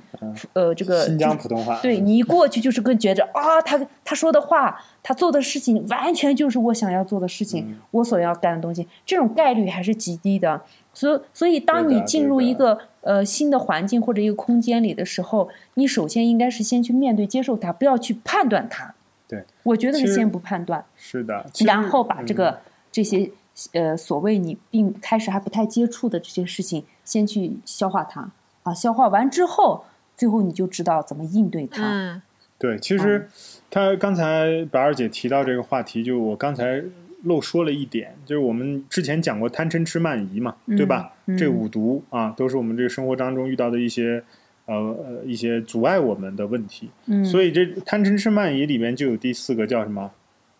[0.54, 10.62] 呃，这个新疆普通话，对你一过去就是跟觉着啊，他他说的话，他做的事情完全就是我想要做的事情，我所要干的东西，这种概率还是极低的。
[10.94, 18.96] 所以，所以当你进入一个呃新的环境或者一个空间里的时候，你首先应该是先去面对、接受它，不要去判断它。
[19.28, 23.30] 对，我觉得是先不判断，是的，然后把这个这些
[23.74, 28.32] 呃所谓你并开始还不太接触的这些事情，先去消化它
[28.63, 29.86] 啊，消化完之后，
[30.16, 31.82] 最后你就知道怎么应对它。
[31.84, 32.22] 嗯，
[32.58, 33.30] 对，其实
[33.70, 36.84] 他刚才白二姐提到这个话题，就我刚才
[37.24, 41.13] 漏说了一点，就是我们之前讲过贪嗔痴慢疑嘛，对吧？
[41.38, 44.24] 这五毒啊，都是我们这个生活当中遇到的一些。
[44.66, 50.10] 呃呃，一些阻碍我们的问题，嗯，所以这贪嗔痴慢疑里面就有第四个叫什么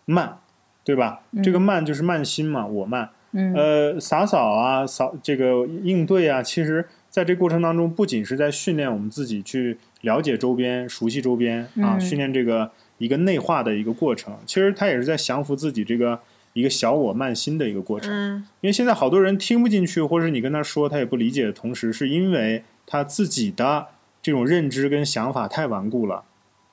[0.03, 0.39] 慢，
[0.83, 1.21] 对吧？
[1.43, 3.09] 这个慢就是慢心嘛，我慢。
[3.31, 16.19] 嗯，呃，洒扫啊，扫这个应对啊，其实在这过程当中，不仅是在训练我们自己去了解周边、熟悉周边啊，训练这个一个内化的一个过程，其实他也是在降服自己这个
[16.53, 18.11] 一个小我慢心的一个过程。
[18.13, 23.87] 嗯，因为现在好多人听不进去，或者你跟他说他也不理解的同时，是因为他自己的。
[24.23, 26.23] 这种认知跟想法太顽固了，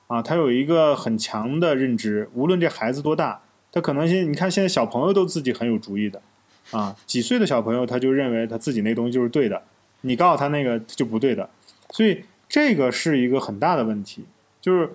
[0.07, 3.41] 啊，他有一个很强的认知，无论这孩子多大，
[3.71, 6.21] 他可能现你看现在小朋友都自己很有主意的，
[6.71, 9.61] 啊，几岁的小朋友他就认为他自己那东西就是对的，
[10.01, 11.49] 你告诉他那个就不对的，
[11.91, 14.25] 所以这个是一个很大的问题，
[14.59, 14.89] 就是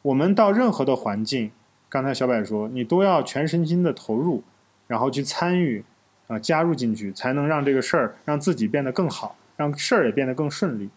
[0.00, 1.50] 我们到任何的环境，
[1.88, 4.42] 刚才小柏说，你都要全身心的投入，
[4.86, 5.84] 然后去参与，
[6.26, 10.88] 啊，加入进去，才能让这个事儿让自己变得更好，让事儿也变得更顺利。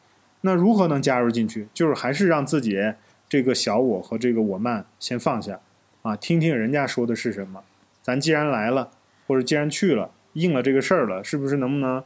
[0.41, 1.67] 那如何能加入进去？
[1.74, 2.80] 就是还是让自己
[3.28, 5.60] 这个小我和这个我慢先放下，
[6.06, 7.63] 啊，听听人家说的是什么。
[8.04, 8.91] 咱既然来了，
[9.26, 12.04] 或者既然去了，应了这个事儿了，是不是能不能，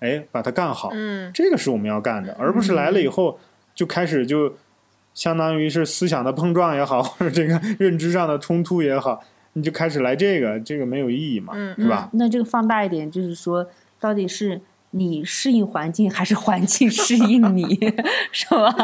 [0.00, 0.88] 哎，把它干好？
[0.94, 3.38] 嗯，这个是我们要干的，而不是来了以后
[3.74, 4.56] 就开始就
[5.12, 12.08] 相当于是思想的碰撞也好， 或者这个认知上的冲突也好，你就开始来这个，这个没有意义嘛，是吧？
[12.14, 13.68] 那这个放大一点，就是说，
[14.00, 14.62] 到底是。
[14.94, 17.64] 你适应环境还是环境适应你，
[18.30, 18.76] 是吧？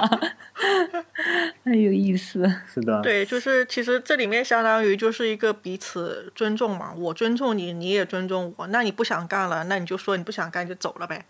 [1.69, 2.51] 很有意思。
[2.73, 8.67] 是的，对，就是其实这里面相当于就是一个彼此尊重嘛，我尊重你，你也尊重我。
[8.69, 11.25] 那你不想干了，那你就说你不想干就走了呗。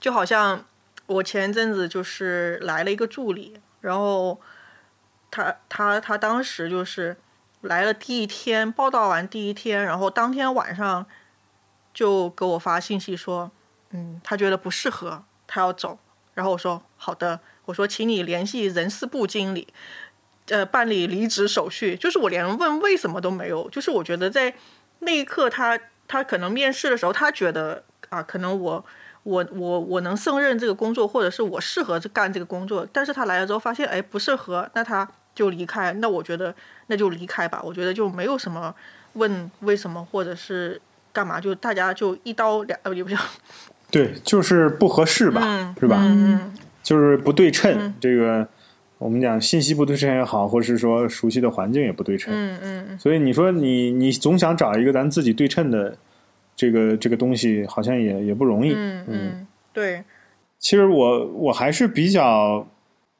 [0.00, 0.64] 就好像
[1.06, 4.40] 我前阵子就是来了一个助理，然后
[5.30, 7.16] 他他他当时就是
[7.62, 11.06] 来了第一天报道完第一天，然后当天晚上
[11.92, 13.50] 就给我发信息说，
[13.90, 15.98] 嗯，他觉得不适合，他要走。
[16.34, 17.40] 然后我说好的。
[17.66, 19.66] 我说，请你联系人事部经理，
[20.48, 21.96] 呃，办理离职手续。
[21.96, 23.68] 就是我连问为什么都没有。
[23.70, 24.54] 就是我觉得在
[25.00, 28.84] 那一刻，他他可能面试的时候，他觉得啊，可能我
[29.22, 32.86] 我我我能胜任这个工作，或者是我适合干这个工作。
[32.92, 35.92] 但是他来了之后发现，哎，不适合，那他就离开。
[35.94, 36.54] 那我觉得
[36.88, 37.60] 那就离开吧。
[37.64, 38.74] 我觉得就没有什么
[39.14, 40.78] 问为什么，或者是
[41.12, 43.16] 干嘛，就大家就一刀两呃，也不叫
[43.90, 45.96] 对，就是不合适吧，是吧？
[46.00, 46.52] 嗯。
[46.84, 48.46] 就是不对称，这个
[48.98, 52.32] 我们讲信息不对称也好，或是说熟悉的环境也不对称。
[52.32, 52.98] 嗯嗯。
[52.98, 55.96] 所以你说你你总想找一个咱自己对称的
[56.54, 58.74] 这个这个东西，好像也也不容易。
[58.76, 59.46] 嗯嗯。
[59.72, 60.04] 对。
[60.58, 62.68] 其实我我还是比较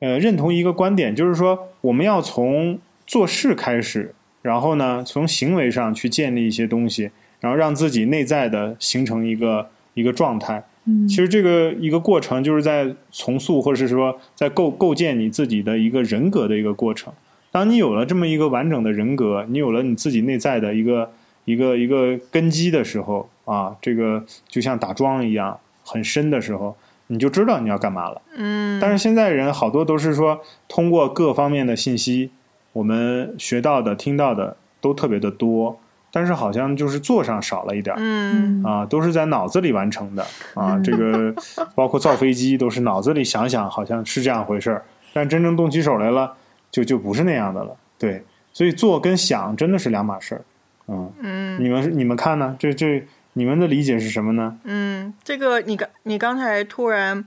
[0.01, 10.65] 呃认同一个观点，就是说我们要从做事开始，然后呢从行为上去建立一些东西，然后让自己内在的形成一个一个状态。
[11.09, 17.13] 其实这个一个过程，就是在重塑，或者是说在构构建你自己的一个人格的一个过程。
[17.51, 21.11] 当你有了这么一个完整的人格，你有了你自己内在的一个
[21.45, 28.21] 一个一个根基的时候啊，这个就像打桩一样很深的时候，你就知道你要干嘛了。
[28.37, 28.79] 嗯。
[28.81, 32.31] 但是现在人好多都是说，通过各方面的信息，
[32.73, 35.81] 我们学到的、听到的都特别的多。
[36.15, 40.25] 但是好像就是做上少了一点儿，嗯啊，都是在脑子里完成的
[40.55, 41.35] 啊， 这个
[41.75, 46.33] 包括造飞机都是脑子里想想，好像是这样回事儿，但真正动起手来了，
[46.71, 47.77] 就就不是那样的了。
[47.99, 48.23] 对，
[48.53, 50.43] 所以做跟想真的是两码事儿，
[50.87, 52.55] 嗯嗯，你们你们看呢？
[52.61, 54.57] 这这你们的理解是什么呢？
[54.63, 57.25] 嗯，这个你刚你刚才突然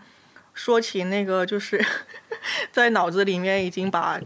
[0.53, 1.83] 说起那个，就是
[2.71, 4.17] 在脑子里面已经把。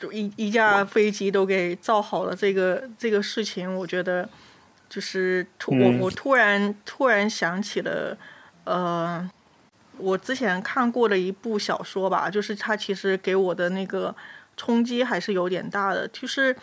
[0.00, 4.28] 就一一架飞机都给造好了，这个这个事情，我觉得
[4.88, 8.16] 就是突我我突然突然想起了，
[8.64, 9.30] 呃，
[9.98, 14.16] 我之前看过的一部小说吧，就是它其实给我的那个
[14.56, 16.56] 冲击还是有点大的，就是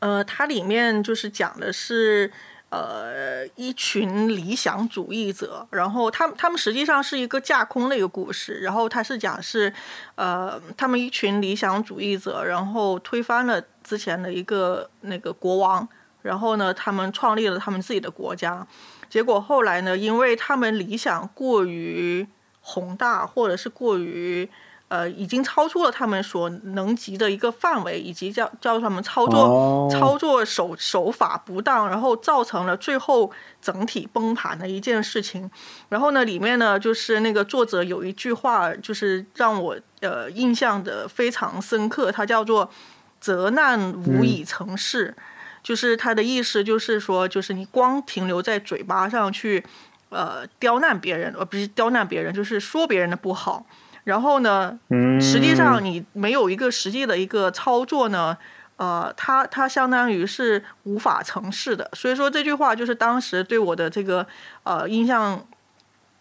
[0.00, 2.30] 呃，它里面就是讲的是。
[2.70, 9.72] 呃，一群理想主义者，然后他们他们实际上是一个架空的一个故事，然后他是讲是，
[10.14, 15.88] 呃，他们一群理想主义者，然后推翻了之前的一个那个国王，
[16.22, 18.66] 然后呢，他们创立了他们自己的国家，
[19.08, 22.26] 结果后来呢，因为他们理想过于
[22.60, 24.48] 宏大，或者是过于。
[24.90, 33.30] 呃，已经超出了他们所能及的一个范围，以及叫叫他们操作操作手手法不当，然后造成了最后
[33.62, 35.48] 整体崩盘的一件事情。
[35.90, 42.68] 然后呢，里面呢就是那个作者有一句话，就是让我呃印象的非常深刻，它叫做
[43.22, 45.14] “责难无以成事”，
[45.62, 49.64] 就是他的意思就是说，就是你光停留在嘴巴上去
[50.08, 53.64] 呃刁难别人，而不是刁难别人，就是说别人的不好。
[54.04, 54.78] 然后呢，
[55.20, 58.36] 实际上你没有一个实际的一个操作呢，
[58.76, 61.88] 呃，它它相当于是无法成事的。
[61.92, 64.26] 所以说这句话就是当时对我的这个
[64.62, 65.46] 呃印象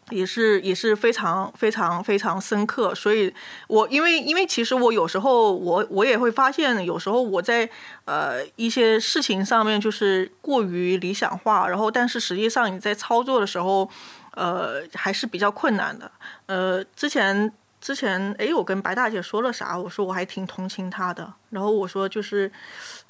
[0.10, 2.94] 也是也是非常非常非常深刻。
[2.94, 3.34] 所以
[3.68, 7.68] 我因为因为其实我有时候我我也会发现，有时候我在
[8.06, 13.90] 呃一些事情上面就是过于理想化，然后但是实际上你在操作的时候，
[14.36, 16.12] 呃还是比较困难的。
[16.48, 17.54] 呃，之前。
[17.82, 19.78] 之前哎，我跟白大姐说了啥？
[19.78, 21.34] 我说我还挺同情她的。
[21.50, 22.52] 然后我说就是，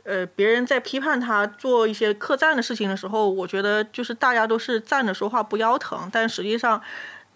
[0.03, 6.81] 呃，别人在批判她做一些客栈的事情的时候，我觉得就是大家都是站着说话不腰疼，但实际上。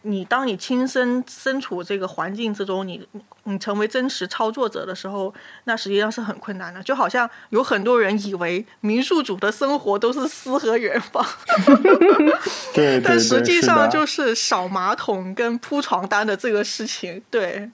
[0.06, 3.08] 你当你亲身身处这个环境之中，你
[3.46, 6.84] 你成为真实操作者的时候，那实际上是很困难的。
[6.84, 11.26] 就好像有很多人以为民宿主的生活都是诗和远方，
[12.76, 17.22] 对，但实际上就是扫马桶跟铺床单的这个事情。
[17.32, 17.70] 对，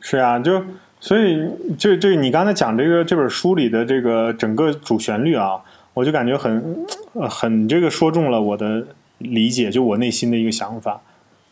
[0.00, 0.62] 是啊，就
[1.00, 5.60] 所以就就你刚才讲这个这本书里的这个整个主旋律啊，
[5.94, 6.86] 我就感觉很
[7.30, 8.86] 很这个说中了我的。
[9.18, 11.00] 理解就我内心的一个想法，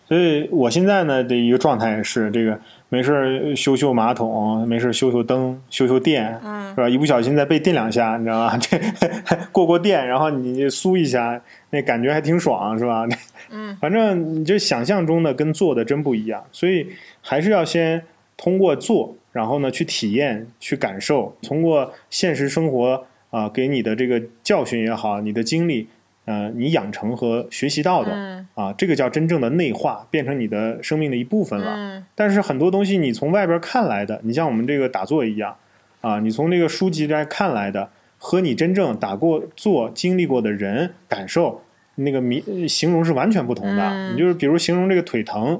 [0.07, 6.89] 所以我现在呢的一个状态是，这个没事儿修修马桶，没事儿修修灯、修修电，嗯是吧？
[6.89, 8.59] 一不小心再被电两下，你知道吧？
[8.59, 8.79] 这
[9.53, 13.07] 过过电，然后你酥一下，那感觉还挺爽，是吧？
[13.51, 16.89] 嗯，反正你就想象中的跟做的真不一样，所以
[17.21, 18.03] 还是要先
[18.37, 25.89] 通过做，然后呢去体验、去感受，通过现实生活啊、给你的这个教训也好，你的经历，
[26.25, 28.13] 呃，你养成和学习到的。
[28.13, 31.75] 嗯啊，这个叫真正的内化，变成你的生命的一部分了。
[31.75, 35.57] 嗯但是很多东西你从外边看来的，你像我们这个打坐一样，
[36.03, 41.63] 啊，你从这个书籍来看来的，和你真正打过坐、经历过的人感受，
[41.95, 43.83] 那个迷呃形容是完全不同的。
[43.83, 45.59] 嗯你就是比如形容这个腿疼，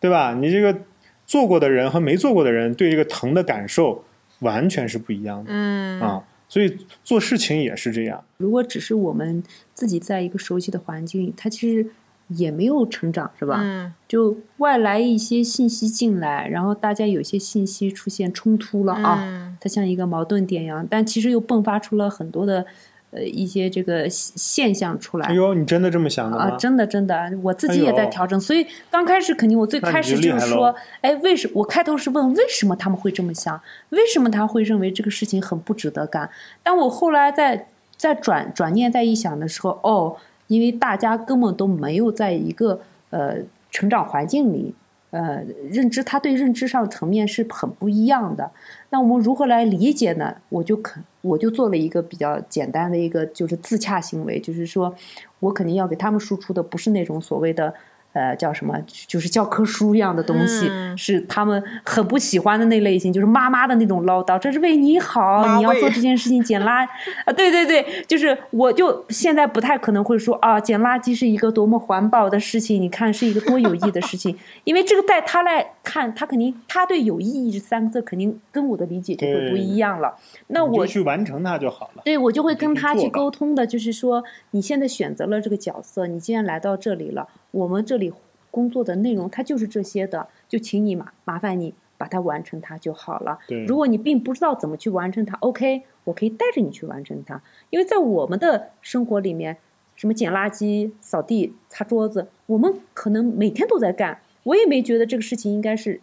[0.00, 0.34] 对吧？
[0.34, 0.76] 你这个
[1.24, 4.04] 做过的人和没做过的人对这个疼的感受
[4.40, 6.24] 完全是不一样的、嗯啊。
[6.52, 8.22] 所以做事情也是这样。
[8.36, 11.86] 如果只是我们自己在一个熟悉的环境里，它其实
[12.28, 13.60] 也没有成长，是吧？
[13.62, 22.66] 嗯就外来一些信息进来，然后大家有些信息出现冲突了啊，嗯它像一个矛盾点一样，但其实又迸发出了很多的
[23.12, 25.28] 呃一些这个现现象出来。
[25.28, 26.44] 哎呦，你真的这么想的吗？
[26.44, 36.28] 啊，真的真的，我自己也在调整，所以刚开始肯定我最开始就是说，哎，为什我开头是问为什么他们会这么想，为什么他会认为这个事情很不值得干？
[36.62, 40.16] 但我后来在在转转念再一想的时候，哦，
[40.48, 43.36] 因为大家根本都没有在一个呃
[43.70, 44.74] 成长环境里，
[45.12, 48.50] 呃，认知他对认知上层面是很不一样的。
[48.90, 50.34] 那我们如何来理解呢？
[50.48, 54.94] 我就肯我就做了一个比较简单的一个就是自洽行为，就是说
[55.38, 57.72] 我肯定要给他们输出的不是那种所谓的。
[58.12, 58.78] 呃，叫什么？
[59.06, 64.38] 就是教科书一样的东西，嗯是他们很不喜欢的那类型，就是妈妈的那种唠叨。
[64.38, 66.86] 这是为你好，你要做这件事情，捡垃
[67.24, 80.14] 啊，对对对，就是我就现在不太可能会说啊，捡垃圾是一个多么环保的事情，你看是一个多有意义的事情， 因为这个在他来看，他肯定他对有意义这三个字肯定跟我的理解就会不一样了。
[80.48, 82.02] 那你就我去完成它就好了。
[82.04, 88.12] 对我就会跟他去沟通的，就是说你现在选择了这个角色，你既然来到这里了，我们这里
[88.50, 93.38] 工作的内容它就是这些的，就请你麻麻烦你把它完成它就好了。
[93.46, 97.40] 对，如果你并不知道怎么去完成它，OK，我可以带着你去完成它。
[97.70, 99.56] 因为在我们的生活里面，
[99.94, 106.00] 什么捡垃圾、扫地、擦桌子，我们可能每天都在干，我也没觉得这个事情应该是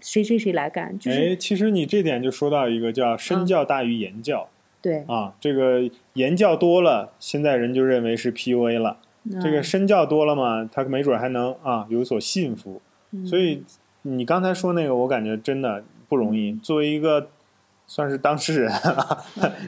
[0.00, 4.48] 谁谁谁来干，就是、哎，其实你这点就说到一个叫身教大于言教、
[4.82, 8.98] 对啊，这个言教多了，现在人就认为是 PUA 了。
[9.40, 12.80] 这个嗯身教多了嘛，他没准还能啊有所信服。
[13.12, 13.62] 嗯所以
[14.02, 16.52] 你刚才说那个，我感觉真的不容易。
[16.62, 17.28] 作为一个
[17.86, 18.72] 算是当事人，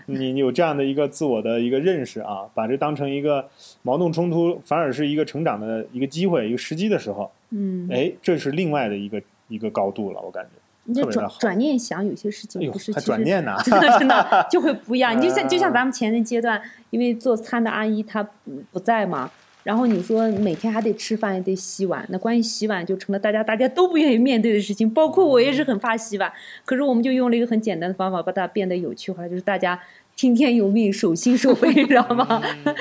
[0.07, 3.49] 你 你有这样的一个自我的一个认识啊，把这当成一个
[3.83, 10.51] 矛盾冲突，反而是一个成长的一个机会、一个时机的时候，嗯，哎，这是另外的一个一个高度了，我感觉。
[10.85, 15.16] 你这转转念想，有些事情不是，还其实转念呢， 真的真的就会不一样。
[15.16, 18.31] 你就像 就像啊咱们前个阶段，因为做餐的阿姨她不
[18.73, 19.31] 不在嘛，
[19.62, 26.33] 然后你说每天还得吃饭，也得洗碗，那关于洗碗就成了大家大家都不愿意面对的事情，包括我也是很怕洗碗。
[26.64, 29.81] 可是我们就用了一个很简单的方法，把它变得有趣化，就是大家。
[30.16, 32.42] 听天由命，守心守肺，你知道吗？
[32.64, 32.75] 嗯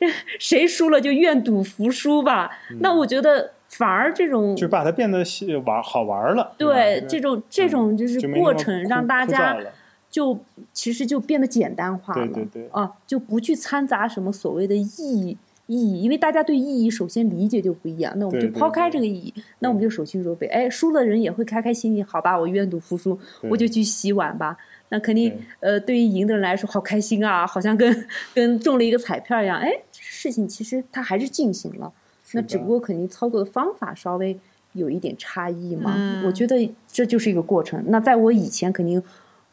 [0.38, 2.50] 谁输了就愿赌服输吧。
[2.80, 5.24] 那我觉得反而这种就把它变得
[5.64, 6.52] 玩好玩了。
[6.58, 9.56] 对这种这种就是过程，让大家
[10.10, 10.38] 就
[10.74, 24.56] 其实就变得简单化了，对对对啊，就不去掺杂什么所谓的意义意义，因为大家对意义首先理解就不一样，那我们就抛开这个意义，那我们就守心守肺，哎，输了人也会开开心心，好吧，我愿赌服输，我就去洗碗吧。
[24.88, 29.58] 那肯定，呃，对于赢的人来说，好开心啊，好像跟跟中了一个彩票一样。
[29.58, 31.92] 哎，事情其实它还是进行了，
[32.32, 34.38] 那只不过肯定操作的方法稍微
[34.74, 35.94] 有一点差异嘛。
[35.96, 37.82] 嗯我觉得这就是一个过程。
[37.88, 39.02] 那在我以前，肯定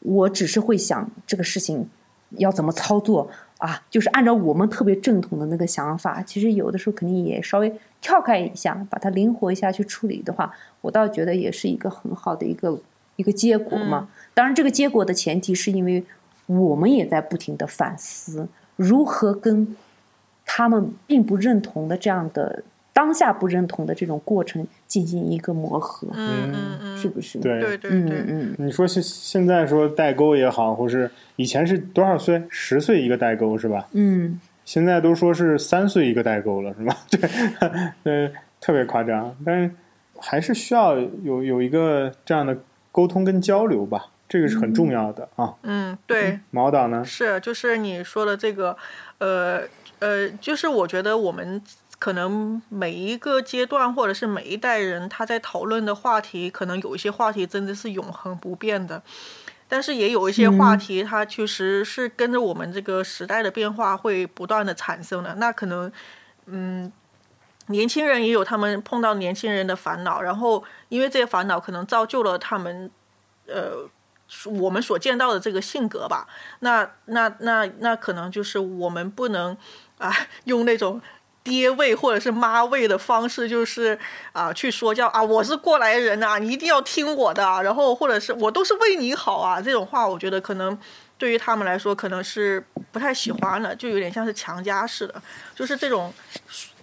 [0.02, 1.90] 我只是会想这个事情
[2.38, 3.28] 要怎么操作
[3.64, 6.22] 啊，就是按照我们特别正统的那个想法。
[6.22, 12.78] 其实有的时候肯定也稍微跳开一下，把它灵活一下去处理的话，我倒觉得也是一个很好的一个
[13.16, 14.10] 一个结果嘛。
[14.34, 16.04] 当然，这个结果的前提是因为
[16.48, 19.78] 我们也在不停的反思如何跟
[20.46, 27.40] 他们并不认同的这样的当下不认同的这种过程进行一个磨合，嗯嗯嗯，是不是？
[27.40, 32.42] 对对对嗯对，嗯，你说现现在说代沟也好，或是以前是多少岁？
[32.50, 33.88] 十岁一个代沟是吧？
[33.94, 36.98] 嗯，现在都说是三岁一个代沟了，是吧？
[37.10, 37.20] 对，
[38.28, 38.32] 呃，
[38.62, 39.72] 特别夸张，但是
[40.20, 42.56] 还是需要有有一个这样的
[42.92, 45.54] 沟通跟交流吧，这个是很重要的啊。
[45.64, 46.40] 嗯对。
[46.52, 47.04] 毛导呢？
[47.04, 48.78] 是，就是你说的这个，
[49.18, 49.62] 呃
[50.00, 51.60] 呃，就是我觉得我们
[52.04, 59.02] 可能每一个阶段或者是每一代人他在讨论的话题，可能有一些话题真的是永恒不变的，
[59.70, 65.36] 但是也有一些话题，它确实是跟着我们这个时代的变化会不断的产生的。
[65.36, 65.90] 那可能，
[66.48, 66.92] 嗯，
[67.68, 72.92] 年轻人也有他们碰到年轻人的烦恼，然后因为这些烦恼可能造就了他们，
[73.48, 73.90] 呃。
[74.46, 76.28] 我们所见到的这个性格吧，
[76.62, 79.56] 那那那那可能就是我们不能
[80.00, 80.12] 啊
[80.46, 81.00] 用那种
[81.44, 83.98] 爹味或者是妈味的方式，就是
[84.32, 90.78] 啊去说教啊，我是过来人啊，你一定要听我的，然后或者是我都是为你好啊，这种话我觉得可能
[91.18, 95.22] 对于他们来说可能是不太喜欢的，就有点像是强加似的，
[95.56, 96.14] 就是这种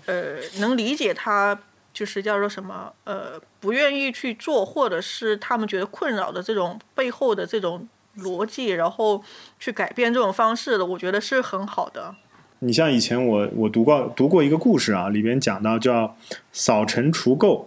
[0.07, 1.59] 呃能理解他。
[1.93, 7.87] 就是叫做什么呃，不愿意去做，或者是他们觉得困扰的这种背后的这种
[8.19, 9.23] 逻辑，然后
[9.59, 12.15] 去改变这种方式的，我觉得是很好的。
[12.61, 16.17] 你像以前我我读过读过一个故事啊，里边讲到叫
[16.53, 17.65] 扫尘除垢，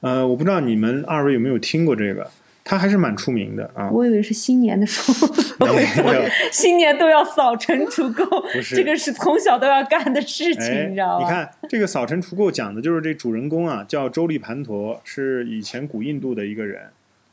[0.00, 2.30] 呃，我不知道你们二位有没有听过这个。
[2.66, 3.90] 他还是蛮出名的啊！
[3.90, 5.28] 我以为是新年的时候
[6.50, 8.26] 新年都要扫尘除垢，
[8.74, 11.26] 这个是从小都要干的事情，你知道吗？
[11.26, 16.84] 你看这个扫尘除垢讲的就是这主人公啊，叫周利盘陀，是以前古印度的一个人。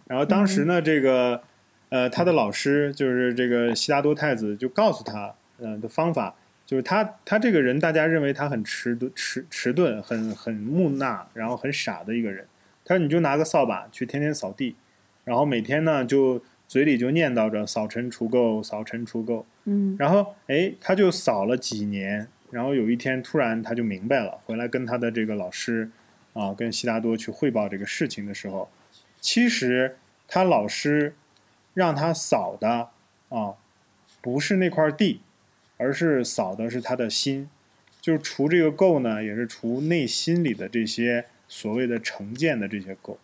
[0.08, 1.41] 然后当时呢，这个
[1.88, 6.36] 呃，他的老师就是这个悉达多太子，就告诉他，嗯，的方法
[6.72, 12.48] 就是他他这个人，大家认为他很迟钝、迟迟钝、很很木讷，然后很傻的一个人。
[12.86, 14.78] 他说：“你就拿个扫把去天天扫地。”
[15.26, 19.44] 然后每天呢，就嘴里就念叨着扫尘除垢，扫尘除垢。
[19.66, 19.98] 嗯。
[20.00, 22.30] 然后，哎，他就扫了几年。
[22.52, 25.92] 然后有一天，突然他就明白了，回来跟他的这个老师，
[26.32, 28.70] 啊，跟悉达多去汇报这个事情的时候，
[29.20, 31.16] 其实他老师
[31.74, 32.88] 让他扫的
[33.28, 33.56] 啊，
[34.22, 35.20] 不是那块地，
[35.82, 37.50] 而是扫的是他的心，
[38.00, 43.18] 就是除这个垢呢，也是除内心里的这些所谓的成见的这些垢。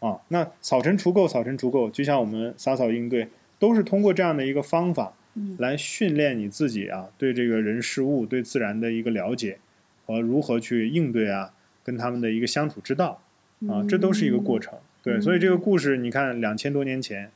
[0.00, 3.28] 啊，那扫尘除垢，扫尘除垢，就像我们洒扫应对，
[3.58, 5.14] 都是通过这样的一个方法，
[5.56, 9.58] 来训练你自己啊，对这个人事物、对自然的一个了解
[10.04, 13.22] 和如何去应对啊，跟他们的一个相处之道
[13.68, 14.78] 啊，这都是一个过程。
[15.02, 17.30] 对，所以这个故事，你看两千多年前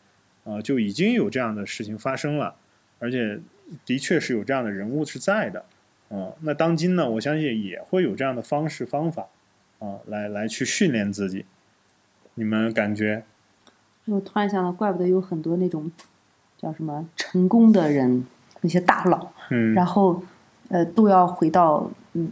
[0.44, 2.56] 啊，就已经有这样的事情发生了，
[2.98, 3.40] 而且
[3.86, 5.64] 的确是有这样的人物是在的。
[6.10, 9.26] 嗯，那当今呢，我相信也会有这样的方式方法
[9.78, 11.44] 啊，来来去训练自己。
[12.34, 13.22] 你们感觉？
[14.06, 15.90] 我突然想到，怪不得有很多那种
[16.58, 18.26] 叫什么成功的人，
[18.62, 20.20] 那些大佬，嗯，然后
[20.68, 21.88] 呃，都要回到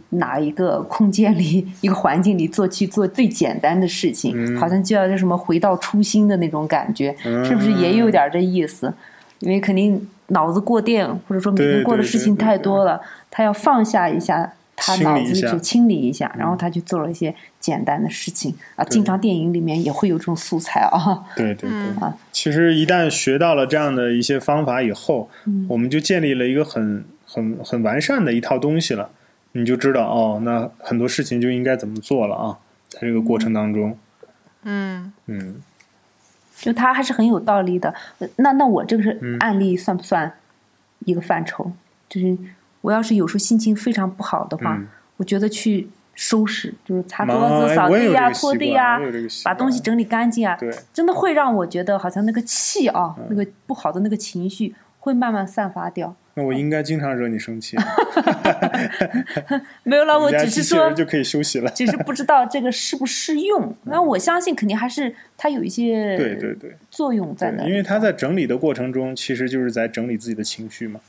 [0.09, 7.15] 哪一个空间里、一个环境里做去做最简单的事情，好像就要叫什么回到初心的那种感觉，
[7.45, 8.93] 是不是也有点这意思？
[9.39, 14.53] 因为肯定脑子过电，或者说每天过的事情太多了，他要放下一下。
[14.81, 18.83] 他脑子去清理一下，然后他去做了一些简单的事情啊。
[18.85, 21.21] 经常电影里面也会有这种素材啊。
[21.35, 22.17] 对对对啊！
[22.31, 25.29] 其实一旦学到了这样的一些方法以后，
[25.67, 29.09] 我们就建立了一个很很很完善的一套东西了。
[29.51, 32.57] 你就知道哦，那很多事情就应该怎么做了啊。
[32.87, 33.97] 在这个过程当中，
[34.63, 35.61] 嗯嗯，
[36.59, 37.93] 就他还是很有道理的。
[38.35, 40.31] 那那我这个是案例算不算
[41.05, 41.71] 一个范畴？
[42.07, 42.37] 就是。
[42.81, 44.81] 我要是有时候心情非常不好的话，
[45.17, 47.35] 我觉得去收拾，就是擦桌
[47.67, 48.97] 子、扫地呀、拖地呀，
[49.43, 50.57] 把东西整理干净啊，
[50.93, 56.15] 真的会让我觉得好像那个气啊，那个不好的那个情绪会慢慢散发掉。
[56.35, 57.75] 那我应该经常惹你生气。
[59.83, 63.75] 没有了， 我只是说就可以休息了，只是不知道这个适不适用。
[63.85, 70.99] 那我相信肯定还是它有一些对对对作用在那，因为他在整理的过程中，其实就是在整理自己的情绪嘛。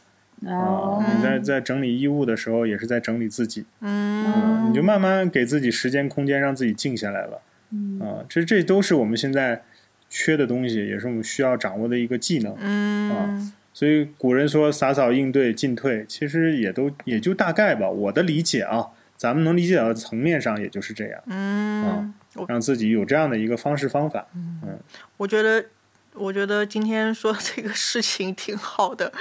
[0.46, 3.66] 哦，你在在整理衣物的时候，也是在整理自己。
[3.82, 7.42] 嗯，你就慢慢给自己时间空间，让自己静下来了。
[7.72, 9.62] 嗯，啊，这这都是我们现在
[10.08, 12.56] 缺的东西，也是我们需要掌握的一个技能。
[12.58, 17.88] 嗯，啊，所以古人说洒扫应对进退，其实也都也就大概吧。
[17.88, 21.20] 我的理解啊，咱们能理解到的层面上，也就是这样。
[21.26, 22.12] 嗯，啊，
[22.48, 24.26] 让自己有这样的一个方式方法。
[24.34, 24.78] 嗯，
[25.16, 25.64] 我觉得，
[26.14, 29.12] 我觉得今天说这个事情挺好的，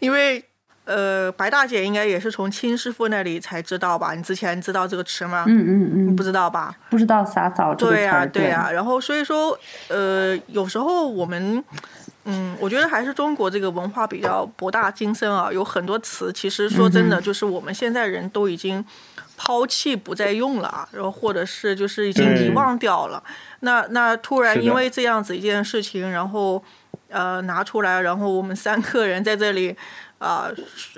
[0.00, 0.44] 因为。
[0.86, 4.12] 呃，白大姐应该也是从亲师傅那里才知道吧？
[4.12, 5.46] 你之前知道这个词吗？
[5.48, 6.76] 嗯嗯嗯，你不知道吧？
[6.90, 11.64] 不知道洒扫这个词对呀对呀，然后所以说，呃，有时候我们，
[12.24, 18.84] 嗯，我觉得还是中国这个文化比较博大精深啊，有很多词其实说真的，就是我们现在人都已经
[19.36, 23.22] 抛弃不再用了啊，然后或者是就是已经遗忘掉了。
[23.60, 26.62] 那那突然因为这样子一件事情，然后
[27.08, 29.76] 呃拿出来，然后我们三个人在这里。
[30.18, 30.48] 啊，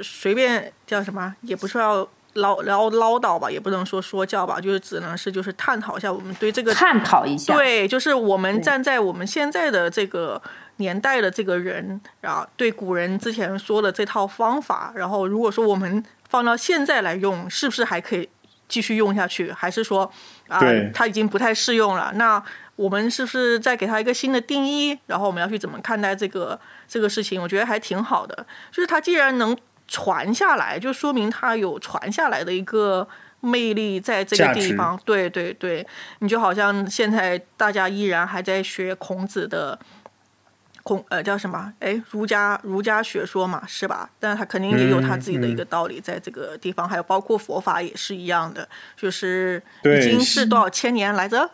[0.03, 10.41] 随便叫什么也不是要唠唠唠叨吧，也不能说说教吧，就是只能是就是探讨一下我们对这个探讨一下，对，就是我们站在我们现在的这个
[10.79, 18.29] 年代的这个人，然后对古人之前说的这套方法，然后如果说我们放到现在来用，是不是还可以
[18.69, 19.51] 继续用下去？
[19.51, 20.11] 还是说
[20.49, 22.13] 啊对，它已经不太适用了？
[22.17, 22.43] 那
[22.75, 24.99] 我们是不是再给它一个新的定义？
[25.07, 27.41] 然后我们要去怎么看待这个这个事情？
[27.41, 28.47] 我觉得还挺好的。
[28.71, 29.57] 就是它既然能
[29.89, 33.09] 传下来，就说明它有传下来的一个
[33.41, 35.01] 魅力在这个地方。
[35.07, 35.87] 对对对，
[36.19, 39.79] 你就好像现在大家依然还在学孔子的。
[40.87, 41.73] 孔呃叫什么？
[41.81, 44.09] 哎，儒家儒家学说嘛，是吧？
[44.21, 51.51] 但是他肯定也有他自己的一个道理在这个地方，还有包括佛法也是一样的，就是已经是多少千年来着？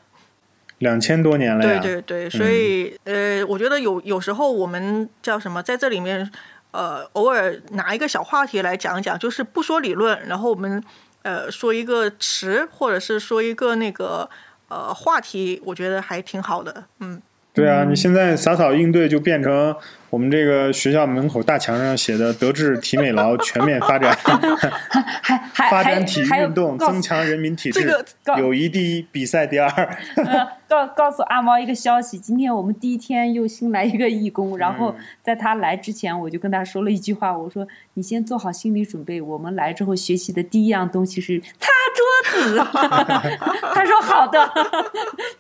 [0.81, 1.81] 两千多年了对呀。
[1.81, 6.31] 对对，所以、呃，我觉得有有时候我们叫什么，在这里面
[6.73, 10.85] 呃，偶尔拿一个小话题来讲一讲，就是不说理论，然后我们
[11.23, 14.29] 呃说一个词，或者是说一个那个
[14.69, 16.85] 呃话题，我觉得还挺好的。
[17.01, 17.23] 嗯，
[17.55, 19.77] 对啊，你现在洒扫应对就变成
[20.13, 29.71] 我们这个学校门口大墙上写的“德智体美劳全面发展， 还还还发展体育运动，增强人民体质这个，友谊第一，比赛第二。
[30.23, 42.59] 呃，告告诉阿毛一个消息，今天我们第一天又新来一个义工，然后嗯在他来之前，我就跟他说了一句话，我说你先做好心理准备，我们来之后学习的第一样东西是擦桌子。
[43.73, 44.47] 他说好的，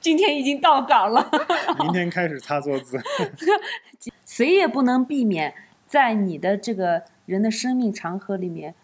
[0.00, 1.30] 今天已经到岗了。
[1.80, 2.98] 明天开始擦桌子。
[4.34, 5.52] 谁也不能避免
[5.86, 8.74] 在你的这个人的生命长河里面，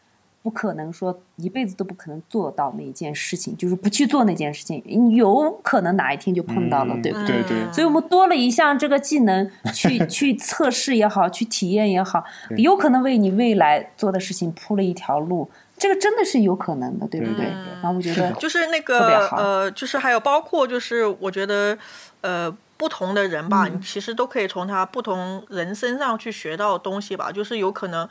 [0.43, 7.29] 不可能说一辈子都不可能做到那一件事情，就是不去做那件事情，有可能哪一天就碰到了，嗯对不对？
[7.29, 12.23] 对对嗯所以我们多了一项这个技能，去 去测试也好，去体验也好，
[12.59, 17.47] 有可能为你未来做的事情铺了一条路，这个真的是有可能的，对不对？
[17.81, 21.79] 然后我觉得就是那个呃，就是还有包括就是我觉得
[22.21, 22.55] 呃。
[22.79, 27.31] 不同的人吧，嗯你其实都可以从他不同人身上去学到东西吧。
[27.31, 28.09] 就是有可能，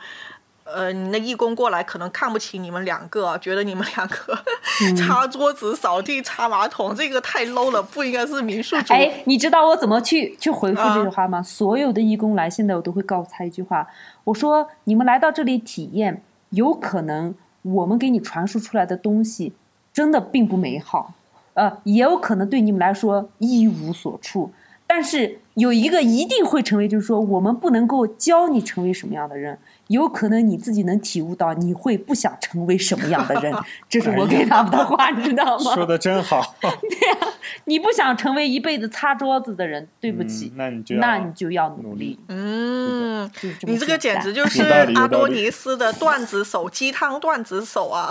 [0.64, 4.38] 呃，你那义工过来可能看不起你们两个，觉得你们两个
[4.82, 8.92] 嗯 擦桌子、扫地、擦马桶，这个太 low 了，不应该是民宿主。
[8.92, 11.42] 哎，你知道我怎么去去回复这句啊话吗？
[11.42, 13.86] 所有的义工来，现在我都会告诉他一句话，
[14.24, 19.54] 我说你们来到这里体验，有可能我们给你传输出来的东西
[19.92, 21.14] 真的并不美好，
[21.58, 24.52] 呃，也有可能对你们来说一无所处。
[24.88, 29.58] 但是有一个一定会成为，就是说我们不能够教你成为什么样的人，
[29.88, 33.54] 有可能你自己能体悟到你会不想成为什么样的人，
[33.86, 35.74] 这是我给他们的话，你知道吗？
[35.74, 36.70] 说的真好，对
[37.12, 37.28] 呀
[37.64, 42.18] 你不想成为一辈子擦桌子的人，对不起嗯，那你就要那你就要努力。
[42.28, 43.30] 嗯，
[43.62, 44.62] 你这个简直就是
[44.94, 48.10] 阿多尼斯的段子手，鸡汤段子手啊！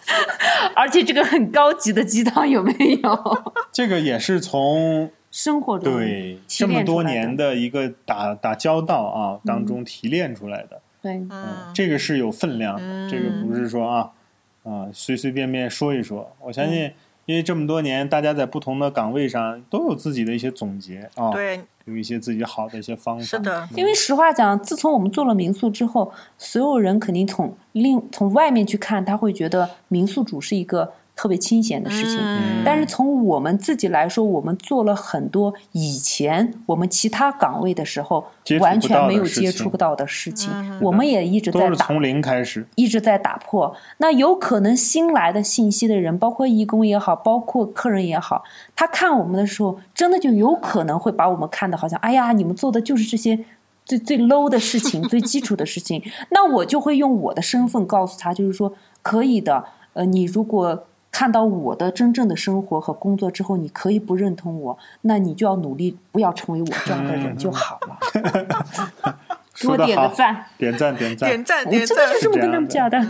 [0.76, 2.72] 而且这个很高级的鸡汤有没
[3.02, 3.54] 有？
[3.72, 10.80] 这个也是从生活中对这么多年的一个打打交道啊当中提炼出来的。
[11.02, 14.10] 对，嗯，这个是有分量的，嗯这个不是说啊
[14.64, 16.34] 啊随随便便说一说。
[16.40, 16.92] 我相嗯信，
[17.26, 23.22] 因为这么多年，大家在不同的岗位上都有自己的一些总结啊，对，有一些自己好的一些方法。
[23.22, 32.18] 是的，因为实话讲，自从我们做了民宿之后，所有人肯定从另从外面去看，他会觉得民宿主是一个特别清闲的事情。
[32.20, 38.26] 嗯但是从我们自己来说，我们做了很多以前我们其他岗位的时候
[38.60, 42.66] 完全没有接触到的事情，嗯我们也一直在打都是从零开始。
[42.74, 43.74] 一直在打破。
[43.98, 48.42] 那有可能新来的信息的人，包括义工也好，包括客人也好，
[48.74, 53.38] 他看我们的时候，真的就有可能会把我们看的好像，哎呀，你们做的就是这些
[53.84, 56.02] 最最 low 的事情，最基础的事情。
[56.30, 59.64] 那我就会用我的身份告诉他，就是说可以的。
[59.92, 60.84] 呃，你如果
[61.16, 67.98] 看到我的真正的生活和工作之后，你可以不认同我，那你就要努力，不要成为我这样的人就好了。
[69.58, 71.42] 给 我说得好点个赞，点赞点赞点。
[71.42, 73.02] 赞我点赞真的就，这么跟他们讲的。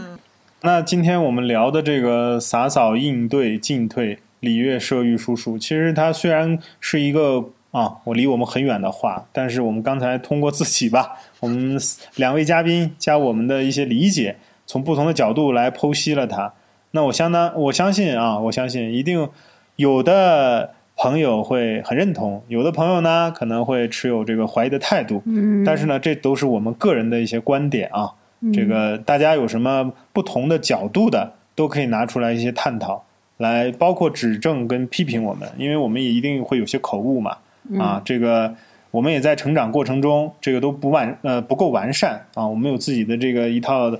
[0.61, 11.77] 那今天我们聊的这个洒扫应对进退礼乐射御书数，其实它虽然是一个啊，我离我们很远的话，但是我们刚才通过自己吧， 我们
[12.15, 16.53] 两位嘉宾加我们的一些理解，从不同的角度来剖析了它。
[16.97, 19.29] 那我相当我相信啊，我相信一定
[19.77, 25.23] 有的朋友会很认同，有的朋友呢可能会持有这个怀疑的态度。
[25.27, 28.11] 嗯，但是呢，这都是我们个人的一些观点啊。
[28.53, 33.05] 这个大家有什么不同的角度的，都可以拿出来一些探讨，
[33.37, 37.37] 来包括指正跟批评我们，因为我们也一定会有些口误嘛。
[37.79, 38.55] 啊，这个
[38.91, 43.91] 我们也在成长过程中，这个都不完呃不够完善啊，我们有自己的这个一套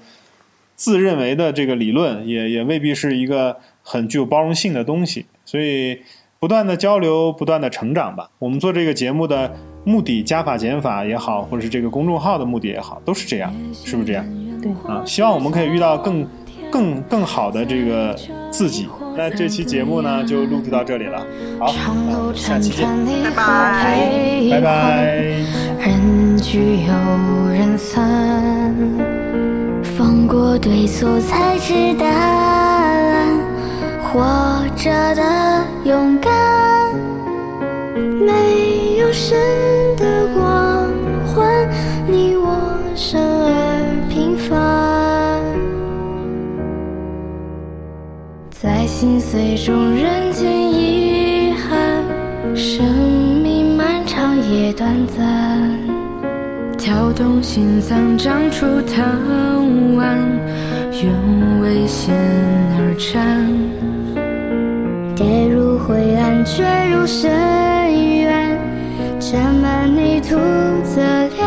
[0.77, 5.27] 自认为的这个理论，也也未必是一个很具有包容性的东西。
[5.45, 5.99] 所以，
[6.39, 8.31] 不断的交流，不断的成长吧。
[8.39, 9.53] 我们做这个节目的
[9.85, 14.25] 目的，加法减法也好，或者是这个公众号的目的也好，都是这样，是不是这样？
[14.61, 16.27] 对啊，希望我们可以遇到更
[16.71, 18.15] 更更好的这个
[18.51, 18.87] 自己。
[19.17, 21.25] 那这期节目呢，就录制到这里了。
[21.59, 21.73] 好，
[22.07, 22.87] 那下期见，
[23.25, 25.05] 拜拜，拜拜。
[25.79, 29.16] 人聚又人散，
[29.97, 33.35] 放过对错才知答案。
[34.03, 34.21] 活
[34.77, 36.31] 着的勇敢，
[38.21, 39.39] 没有神
[39.97, 40.87] 的光
[41.27, 41.67] 环，
[42.07, 42.47] 你我
[42.95, 45.43] 生而平凡，
[48.51, 52.05] 在心碎中认清遗憾。
[52.55, 52.85] 生
[53.43, 55.86] 命漫长也短暂，
[56.87, 60.17] 跳动心脏长出藤蔓，
[60.93, 62.15] 愿为险
[62.79, 63.45] 而战。
[65.17, 67.29] 跌入灰暗，坠入深
[68.21, 68.57] 渊，
[69.19, 70.37] 沾满泥土
[70.95, 71.45] 的脸，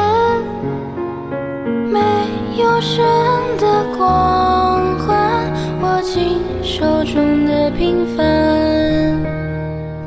[1.90, 2.00] 没
[2.62, 3.02] 有神
[3.62, 5.50] 的光环，
[5.82, 9.18] 握紧手中的平凡，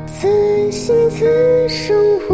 [0.05, 1.25] 此心此
[1.67, 1.97] 生
[2.29, 2.32] 无。